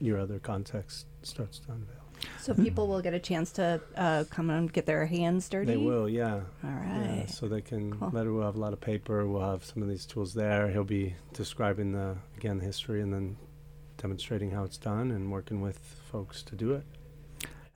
your 0.00 0.18
other 0.18 0.38
context 0.38 1.06
starts 1.22 1.58
to 1.60 1.72
unveil. 1.72 1.96
So 2.38 2.54
people 2.54 2.86
will 2.86 3.00
get 3.00 3.14
a 3.14 3.18
chance 3.18 3.52
to 3.52 3.80
uh, 3.96 4.24
come 4.30 4.50
and 4.50 4.70
get 4.70 4.86
their 4.86 5.06
hands 5.06 5.48
dirty. 5.48 5.72
They 5.72 5.76
will, 5.76 6.08
yeah. 6.08 6.40
All 6.64 6.70
Yeah, 6.70 7.26
so 7.26 7.48
they 7.48 7.62
can. 7.62 7.94
Cool. 7.94 8.10
Letter 8.10 8.32
will 8.32 8.42
have 8.42 8.56
a 8.56 8.60
lot 8.60 8.72
of 8.72 8.80
paper. 8.80 9.26
We'll 9.26 9.48
have 9.48 9.64
some 9.64 9.82
of 9.82 9.88
these 9.88 10.06
tools 10.06 10.34
there. 10.34 10.68
He'll 10.68 10.84
be 10.84 11.14
describing 11.32 11.92
the 11.92 12.16
again 12.36 12.58
the 12.58 12.64
history, 12.64 13.00
and 13.00 13.12
then 13.12 13.36
demonstrating 13.96 14.50
how 14.50 14.64
it's 14.64 14.78
done, 14.78 15.10
and 15.10 15.30
working 15.30 15.60
with 15.60 15.78
folks 16.10 16.42
to 16.44 16.56
do 16.56 16.72
it. 16.72 16.84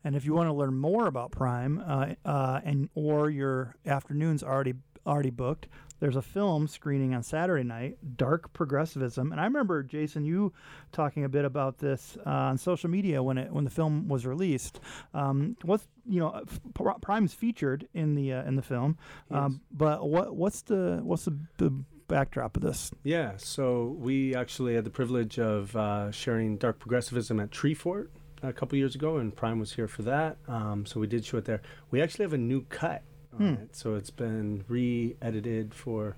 And 0.03 0.15
if 0.15 0.27
you 0.27 0.35
want 0.35 0.49
to 0.49 0.53
learn 0.53 0.77
more 0.77 1.07
about 1.07 1.31
Prime, 1.31 1.83
uh, 1.87 2.15
uh, 2.27 2.61
and 2.65 2.91
or 2.95 3.31
your 3.31 3.77
afternoons 3.87 4.43
already 4.43 4.75
already 5.07 5.31
booked, 5.31 5.69
there's 6.05 6.17
a 6.17 6.23
film 6.23 6.69
screening 6.69 7.15
on 7.15 7.23
Saturday 7.23 7.65
night, 7.65 7.97
Dark 8.19 8.53
Progressivism. 8.53 9.33
And 9.33 9.41
I 9.41 9.45
remember 9.45 9.83
Jason, 9.83 10.27
you 10.27 10.53
talking 10.93 11.25
a 11.25 11.31
bit 11.31 11.47
about 11.47 11.79
this 11.79 12.19
uh, 12.27 12.31
on 12.31 12.59
social 12.59 12.91
media 12.91 13.23
when 13.23 13.39
it 13.39 13.51
when 13.51 13.65
the 13.65 13.71
film 13.71 14.07
was 14.07 14.27
released. 14.27 14.81
Um, 15.15 15.57
what's 15.63 15.89
you 16.05 16.21
know, 16.21 16.43
f- 16.47 17.01
Prime's 17.01 17.33
featured 17.33 17.89
in 17.95 18.17
the 18.17 18.35
uh, 18.35 18.45
in 18.45 18.55
the 18.57 18.61
film, 18.61 18.99
um, 19.31 19.63
but 19.71 20.07
what 20.07 20.37
what's 20.37 20.61
the 20.61 21.01
what's 21.03 21.25
the 21.25 21.31
b- 21.31 21.71
backdrop 22.07 22.59
of 22.59 22.63
this? 22.63 22.91
Yeah, 23.03 23.39
so 23.39 23.97
we 23.99 24.35
actually 24.35 24.75
had 24.75 24.85
the 24.85 24.91
privilege 24.91 25.39
of 25.39 25.75
uh, 25.75 26.11
sharing 26.11 26.59
dark 26.59 26.81
progressivism 26.81 27.41
at 27.41 27.49
Treefort 27.49 28.09
a 28.43 28.53
couple 28.53 28.77
years 28.77 28.95
ago, 28.95 29.17
and 29.17 29.35
Prime 29.35 29.59
was 29.59 29.73
here 29.73 29.89
for 29.89 30.03
that. 30.03 30.37
Um, 30.49 30.85
so 30.85 31.01
we 31.01 31.07
did 31.07 31.25
show 31.25 31.39
it 31.39 31.47
there. 31.47 31.63
We 31.91 32.03
actually 32.03 32.25
have 32.25 32.35
a 32.35 32.39
new 32.39 32.67
cut 32.69 33.05
Hmm. 33.37 33.55
it, 33.55 33.77
so 33.77 33.95
it's 33.95 34.11
been 34.11 34.65
re-edited 34.69 35.75
for 35.75 36.17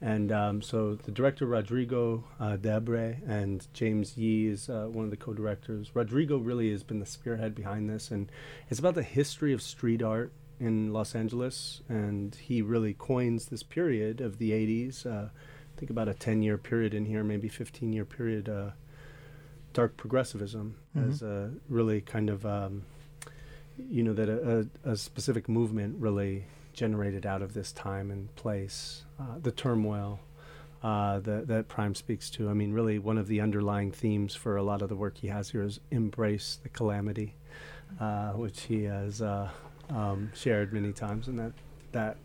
And 0.00 0.30
um, 0.30 0.62
so 0.62 0.94
the 0.94 1.10
director 1.10 1.44
Rodrigo 1.44 2.22
uh, 2.38 2.56
Debre 2.56 3.18
and 3.28 3.66
James 3.74 4.16
Yee 4.16 4.46
is 4.46 4.68
uh, 4.70 4.86
one 4.88 5.04
of 5.04 5.10
the 5.10 5.16
co-directors. 5.16 5.90
Rodrigo 5.92 6.38
really 6.38 6.70
has 6.70 6.84
been 6.84 7.00
the 7.00 7.06
spearhead 7.06 7.52
behind 7.54 7.90
this, 7.90 8.12
and 8.12 8.30
it's 8.70 8.78
about 8.78 8.94
the 8.94 9.02
history 9.02 9.52
of 9.52 9.60
street 9.60 10.00
art 10.00 10.30
in 10.60 10.92
Los 10.92 11.16
Angeles. 11.16 11.82
And 11.88 12.32
he 12.36 12.62
really 12.62 12.94
coins 12.94 13.46
this 13.46 13.64
period 13.64 14.20
of 14.20 14.38
the 14.38 14.52
'80s. 14.52 15.04
Uh, 15.04 15.30
think 15.76 15.90
about 15.90 16.08
a 16.08 16.14
10-year 16.14 16.58
period 16.58 16.94
in 16.94 17.04
here, 17.06 17.24
maybe 17.24 17.48
15-year 17.50 18.04
period. 18.04 18.48
Uh, 18.48 18.70
dark 19.74 19.96
progressivism 19.96 20.76
Mhm. 20.96 21.08
as 21.10 21.22
a 21.22 21.50
really 21.68 22.00
kind 22.00 22.30
of 22.30 22.46
um, 22.46 22.82
you 23.76 24.02
know 24.02 24.12
that 24.14 24.28
a, 24.28 24.66
a, 24.84 24.92
a 24.92 24.96
specific 24.96 25.48
movement 25.48 25.96
really 26.00 26.44
generated 26.78 27.26
out 27.26 27.42
of 27.42 27.54
this 27.54 27.72
time 27.72 28.10
and 28.12 28.34
place 28.36 29.04
uh, 29.20 29.24
the 29.42 29.50
turmoil 29.50 30.20
uh, 30.84 31.18
that, 31.18 31.48
that 31.48 31.66
prime 31.66 31.92
speaks 31.92 32.30
to 32.30 32.48
i 32.48 32.52
mean 32.52 32.72
really 32.72 33.00
one 33.00 33.18
of 33.18 33.26
the 33.26 33.40
underlying 33.40 33.90
themes 33.90 34.32
for 34.34 34.56
a 34.56 34.62
lot 34.62 34.80
of 34.80 34.88
the 34.88 34.94
work 34.94 35.18
he 35.18 35.26
has 35.26 35.50
here 35.50 35.62
is 35.64 35.80
embrace 35.90 36.60
the 36.62 36.68
calamity 36.68 37.34
uh, 38.00 38.30
which 38.32 38.62
he 38.62 38.84
has 38.84 39.20
uh, 39.20 39.48
um, 39.90 40.30
shared 40.34 40.72
many 40.72 40.92
times 40.92 41.26
and 41.26 41.36
that 41.36 41.52
that 41.90 42.16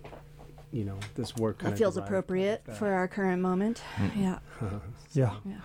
you 0.72 0.84
know 0.84 1.00
this 1.16 1.36
work 1.36 1.58
That 1.60 1.64
kinda 1.64 1.78
feels 1.78 1.98
appropriate 1.98 2.62
out 2.70 2.76
for 2.76 2.90
our 2.92 3.08
current 3.08 3.42
moment. 3.42 3.82
Yeah. 4.16 4.40
Yeah. 5.14 5.32
Yeah. 5.46 5.56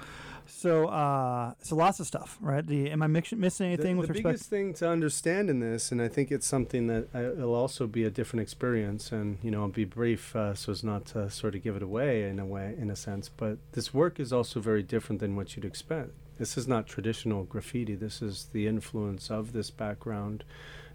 So, 0.50 0.86
uh, 0.88 1.52
so 1.60 1.76
lots 1.76 2.00
of 2.00 2.06
stuff, 2.06 2.36
right? 2.40 2.66
The 2.66 2.90
am 2.90 3.02
I 3.02 3.06
mix- 3.06 3.32
missing 3.32 3.66
anything 3.68 3.96
the, 3.96 4.00
with 4.00 4.08
the 4.08 4.14
respect? 4.14 4.32
biggest 4.32 4.50
thing 4.50 4.74
to 4.74 4.88
understand 4.88 5.50
in 5.50 5.60
this, 5.60 5.92
and 5.92 6.00
I 6.02 6.08
think 6.08 6.32
it's 6.32 6.46
something 6.46 6.86
that 6.88 7.08
uh, 7.14 7.32
it'll 7.32 7.54
also 7.54 7.86
be 7.86 8.04
a 8.04 8.10
different 8.10 8.42
experience, 8.42 9.12
and 9.12 9.38
you 9.42 9.50
know, 9.50 9.62
I'll 9.62 9.68
be 9.68 9.84
brief 9.84 10.34
uh, 10.34 10.54
so 10.54 10.72
as 10.72 10.82
not 10.82 11.04
to 11.06 11.30
sort 11.30 11.54
of 11.54 11.62
give 11.62 11.76
it 11.76 11.82
away 11.82 12.28
in 12.28 12.38
a 12.38 12.46
way, 12.46 12.74
in 12.78 12.90
a 12.90 12.96
sense. 12.96 13.28
But 13.28 13.58
this 13.72 13.92
work 13.94 14.18
is 14.18 14.32
also 14.32 14.58
very 14.58 14.82
different 14.82 15.20
than 15.20 15.36
what 15.36 15.54
you'd 15.54 15.64
expect. 15.64 16.10
This 16.38 16.56
is 16.56 16.66
not 16.66 16.86
traditional 16.86 17.44
graffiti. 17.44 17.94
This 17.94 18.22
is 18.22 18.48
the 18.52 18.66
influence 18.66 19.30
of 19.30 19.52
this 19.52 19.70
background, 19.70 20.44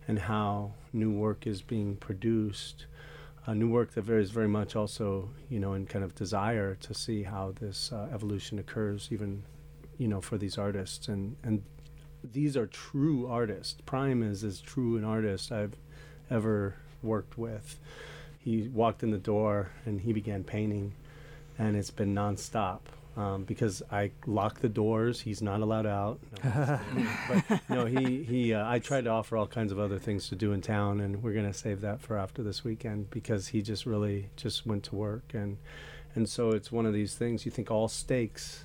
and 0.08 0.20
how 0.20 0.74
new 0.92 1.12
work 1.12 1.46
is 1.46 1.62
being 1.62 1.96
produced. 1.96 2.86
Uh, 3.45 3.53
new 3.53 3.69
work 3.69 3.91
that 3.93 4.03
varies 4.03 4.32
very 4.32 4.47
much 4.47 4.73
also, 4.75 5.29
you 5.49 5.60
know, 5.60 5.73
in 5.73 5.86
kind 5.86 6.06
of 6.06 6.15
desire 6.15 6.75
to 6.75 6.93
see 6.93 7.23
how 7.23 7.53
this 7.60 7.91
uh, 7.91 8.08
evolution 8.13 8.58
occurs, 8.58 9.10
even, 9.12 9.43
you 9.97 10.08
know, 10.08 10.21
for 10.21 10.38
these 10.38 10.58
artists. 10.58 11.10
And, 11.10 11.36
and 11.43 11.62
these 12.23 12.56
are 12.56 12.67
true 12.67 13.27
artists. 13.27 13.82
Prime 13.86 14.23
is 14.23 14.45
as 14.45 14.62
true 14.62 14.95
an 14.95 15.03
artist 15.03 15.51
I've 15.51 15.75
ever 16.29 16.75
worked 17.01 17.38
with. 17.38 17.79
He 18.39 18.69
walked 18.69 19.03
in 19.03 19.12
the 19.12 19.17
door 19.17 19.71
and 19.86 19.99
he 19.99 20.13
began 20.13 20.45
painting, 20.45 20.93
and 21.60 21.75
it's 21.75 21.91
been 21.91 22.15
nonstop. 22.15 22.79
Um, 23.15 23.43
because 23.43 23.84
I 23.91 24.10
lock 24.26 24.60
the 24.62 24.69
doors, 24.69 25.21
he's 25.21 25.39
not 25.41 25.62
allowed 25.62 25.86
out. 25.86 26.19
No, 26.43 26.49
I'm 26.52 27.04
just 27.04 27.28
kidding. 27.28 27.49
but 27.49 27.69
no, 27.69 27.86
he 27.86 28.23
he. 28.23 28.54
Uh, 28.56 28.67
I 28.67 28.80
tried 28.80 29.04
to 29.04 29.12
offer 29.12 29.38
all 29.38 29.45
kinds 29.45 29.71
of 29.71 29.78
other 29.78 29.99
things 29.99 30.30
to 30.30 30.36
do 30.36 30.52
in 30.52 30.62
town, 30.62 30.99
and 30.99 31.21
we're 31.21 31.34
gonna 31.34 31.54
save 31.54 31.82
that 31.82 32.02
for 32.02 32.17
after 32.17 32.41
this 32.41 32.63
weekend 32.63 33.12
because 33.12 33.49
he 33.49 33.62
just 33.62 33.86
really 33.86 34.30
just 34.36 34.65
went 34.65 34.84
to 34.86 34.95
work, 34.95 35.34
and 35.34 35.58
and 36.15 36.28
so 36.28 36.49
it's 36.49 36.71
one 36.71 36.88
of 36.88 36.93
these 36.93 37.13
things. 37.13 37.45
You 37.45 37.52
think 37.52 37.69
all 37.69 37.88
stakes, 37.88 38.63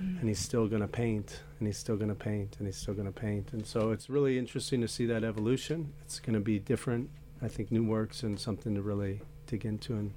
and 0.00 0.28
he's 0.28 0.40
still 0.40 0.66
gonna 0.66 0.88
paint, 0.88 1.42
and 1.60 1.68
he's 1.68 1.78
still 1.78 1.96
gonna 1.96 2.14
paint, 2.16 2.56
and 2.58 2.66
he's 2.66 2.76
still 2.76 2.94
gonna 2.94 3.12
paint, 3.12 3.52
and 3.52 3.64
so 3.64 3.92
it's 3.92 4.10
really 4.10 4.36
interesting 4.36 4.80
to 4.80 4.88
see 4.88 5.06
that 5.06 5.22
evolution. 5.22 5.92
It's 6.02 6.18
gonna 6.18 6.40
be 6.40 6.58
different. 6.58 7.08
I 7.40 7.46
think 7.46 7.70
new 7.70 7.84
works 7.84 8.24
and 8.24 8.38
something 8.38 8.74
to 8.74 8.82
really 8.82 9.20
dig 9.46 9.64
into 9.64 9.94
and 9.94 10.12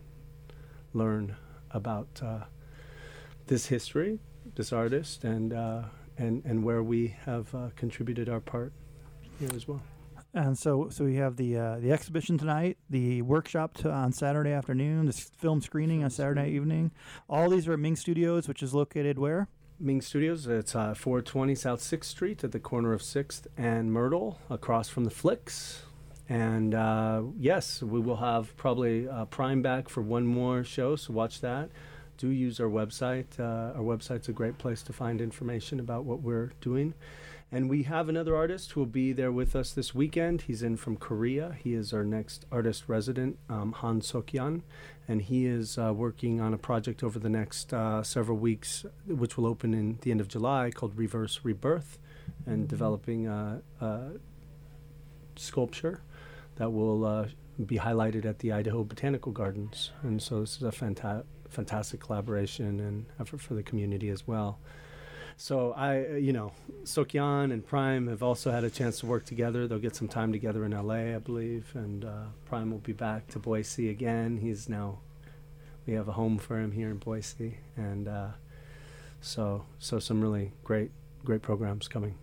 learn 0.94 1.36
about 1.70 2.08
uh, 2.24 2.46
this 3.48 3.68
history, 3.68 4.20
this 4.56 4.72
artist, 4.74 5.24
and 5.24 5.54
uh, 5.54 5.84
and 6.18 6.44
and 6.46 6.64
where 6.64 6.84
we 6.84 7.16
have 7.26 7.54
uh, 7.56 7.70
contributed 7.76 8.30
our 8.30 8.40
part 8.40 8.74
here 9.40 9.50
as 9.56 9.68
well. 9.68 9.82
And 10.36 10.58
so, 10.58 10.90
so 10.90 11.06
we 11.06 11.16
have 11.18 11.36
the 11.36 11.58
uh, 11.58 11.80
the 11.80 11.92
exhibition 11.92 12.38
tonight, 12.38 12.78
the 12.90 13.22
workshop 13.22 13.76
to, 13.76 13.92
on 13.92 14.12
Saturday 14.12 14.52
afternoon, 14.52 15.06
the 15.06 15.14
film 15.14 15.62
screening 15.62 16.04
on 16.04 16.10
Saturday 16.10 16.50
evening. 16.50 16.92
All 17.30 17.50
these 17.50 17.68
are 17.68 17.74
at 17.74 17.80
Ming 17.80 17.96
Studios, 17.96 18.48
which 18.48 18.64
is 18.64 18.74
located 18.74 19.20
where? 19.20 19.48
Ming 19.80 20.02
Studios. 20.02 20.48
It's 20.48 20.76
uh, 20.76 20.96
420 20.96 21.54
South 21.54 21.82
Sixth 21.82 22.10
Street 22.10 22.44
at 22.44 22.52
the 22.52 22.60
corner 22.60 22.94
of 22.94 23.04
Sixth 23.04 23.48
and 23.58 23.92
Myrtle, 23.92 24.40
across 24.50 24.90
from 24.90 25.04
the 25.04 25.12
Flicks. 25.12 25.84
And 26.30 26.74
uh, 26.74 27.24
yes, 27.38 27.84
we 27.84 28.00
will 28.00 28.16
have 28.16 28.56
probably 28.58 29.08
uh, 29.08 29.26
Prime 29.26 29.62
back 29.62 29.88
for 29.88 30.02
one 30.02 30.26
more 30.26 30.64
show, 30.64 30.96
so 30.96 31.14
watch 31.14 31.42
that. 31.42 31.70
Do 32.18 32.30
use 32.30 32.60
our 32.60 32.68
website. 32.68 33.40
Uh, 33.40 33.78
our 33.78 33.84
website's 33.84 34.30
a 34.30 34.34
great 34.34 34.58
place 34.58 34.84
to 34.84 34.94
find 34.94 35.20
information 35.20 35.80
about 35.80 36.06
what 36.06 36.22
we're 36.22 36.52
doing. 36.62 36.94
And 37.52 37.70
we 37.70 37.84
have 37.84 38.10
another 38.10 38.36
artist 38.36 38.72
who 38.72 38.80
will 38.80 38.88
be 38.88 39.14
there 39.14 39.32
with 39.32 39.56
us 39.56 39.74
this 39.74 39.94
weekend. 39.94 40.42
He's 40.42 40.64
in 40.64 40.76
from 40.76 40.98
Korea. 40.98 41.56
He 41.64 41.76
is 41.76 41.94
our 41.94 42.04
next 42.04 42.46
artist 42.52 42.86
resident, 42.88 43.38
um, 43.48 43.74
Han 43.74 44.02
Sokyan, 44.02 44.64
and 45.08 45.22
he 45.22 45.46
is 45.46 45.78
uh, 45.78 45.94
working 45.94 46.42
on 46.42 46.54
a 46.56 46.58
project 46.58 47.04
over 47.04 47.20
the 47.20 47.30
next 47.30 47.72
uh, 47.72 48.02
several 48.02 48.40
weeks, 48.40 48.86
which 49.06 49.38
will 49.38 49.46
open 49.46 49.76
in 49.76 50.00
the 50.02 50.10
end 50.10 50.20
of 50.20 50.28
July, 50.28 50.72
called 50.72 50.98
Reverse 50.98 51.42
Rebirth, 51.44 52.00
and 52.48 52.68
developing 52.68 53.28
a, 53.28 53.62
a 53.80 54.14
sculpture 55.36 56.02
that 56.56 56.72
will 56.72 57.06
uh, 57.06 57.28
be 57.64 57.78
highlighted 57.78 58.26
at 58.26 58.40
the 58.40 58.52
Idaho 58.52 58.84
Botanical 58.84 59.32
Gardens. 59.32 59.92
And 60.02 60.22
so 60.22 60.40
this 60.40 60.58
is 60.58 60.64
a 60.64 60.72
fanta- 60.72 61.24
fantastic 61.54 62.00
collaboration 62.00 62.80
and 62.80 63.06
effort 63.20 63.42
for 63.42 63.54
the 63.54 63.64
community 63.64 64.10
as 64.10 64.28
well. 64.28 64.60
So 65.38 65.74
I, 65.74 66.18
you 66.18 66.32
know, 66.32 66.54
Sokyan 66.84 67.52
and 67.52 67.66
Prime 67.66 68.08
have 68.08 68.22
also 68.22 68.52
had 68.52 68.64
a 68.64 68.70
chance 68.70 69.00
to 69.00 69.06
work 69.06 69.26
together. 69.26 69.68
They'll 69.68 69.80
get 69.80 69.96
some 69.96 70.08
time 70.08 70.32
together 70.32 70.64
in 70.66 70.72
LA, 70.72 71.16
I 71.16 71.18
believe, 71.18 71.72
and 71.74 72.06
uh, 72.06 72.26
Prime 72.46 72.72
will 72.72 72.80
be 72.80 72.94
back 72.94 73.28
to 73.30 73.40
Boise 73.40 73.90
again. 73.90 74.38
He's 74.38 74.70
now, 74.70 75.00
we 75.86 75.94
have 75.94 76.08
a 76.08 76.14
home 76.14 76.38
for 76.38 76.60
him 76.60 76.72
here 76.72 76.90
in 76.90 76.98
Boise, 76.98 77.58
and 77.76 78.08
uh, 78.08 78.28
so 79.22 79.66
so 79.80 80.00
some 80.00 80.22
really 80.22 80.52
great 80.64 80.92
great 81.24 81.42
programs 81.42 81.88
coming. 81.88 82.16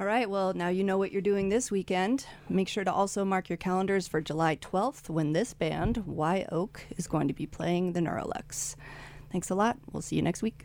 All 0.00 0.06
right, 0.06 0.30
well, 0.30 0.54
now 0.54 0.68
you 0.68 0.82
know 0.82 0.96
what 0.96 1.12
you're 1.12 1.20
doing 1.20 1.50
this 1.50 1.70
weekend. 1.70 2.24
Make 2.48 2.68
sure 2.68 2.84
to 2.84 2.90
also 2.90 3.22
mark 3.22 3.50
your 3.50 3.58
calendars 3.58 4.08
for 4.08 4.22
July 4.22 4.56
12th 4.56 5.10
when 5.10 5.34
this 5.34 5.52
band, 5.52 5.98
Y 6.06 6.46
Oak, 6.50 6.86
is 6.96 7.06
going 7.06 7.28
to 7.28 7.34
be 7.34 7.44
playing 7.44 7.92
the 7.92 8.00
Neurolux. 8.00 8.76
Thanks 9.30 9.50
a 9.50 9.54
lot. 9.54 9.76
We'll 9.92 10.00
see 10.00 10.16
you 10.16 10.22
next 10.22 10.40
week. 10.40 10.64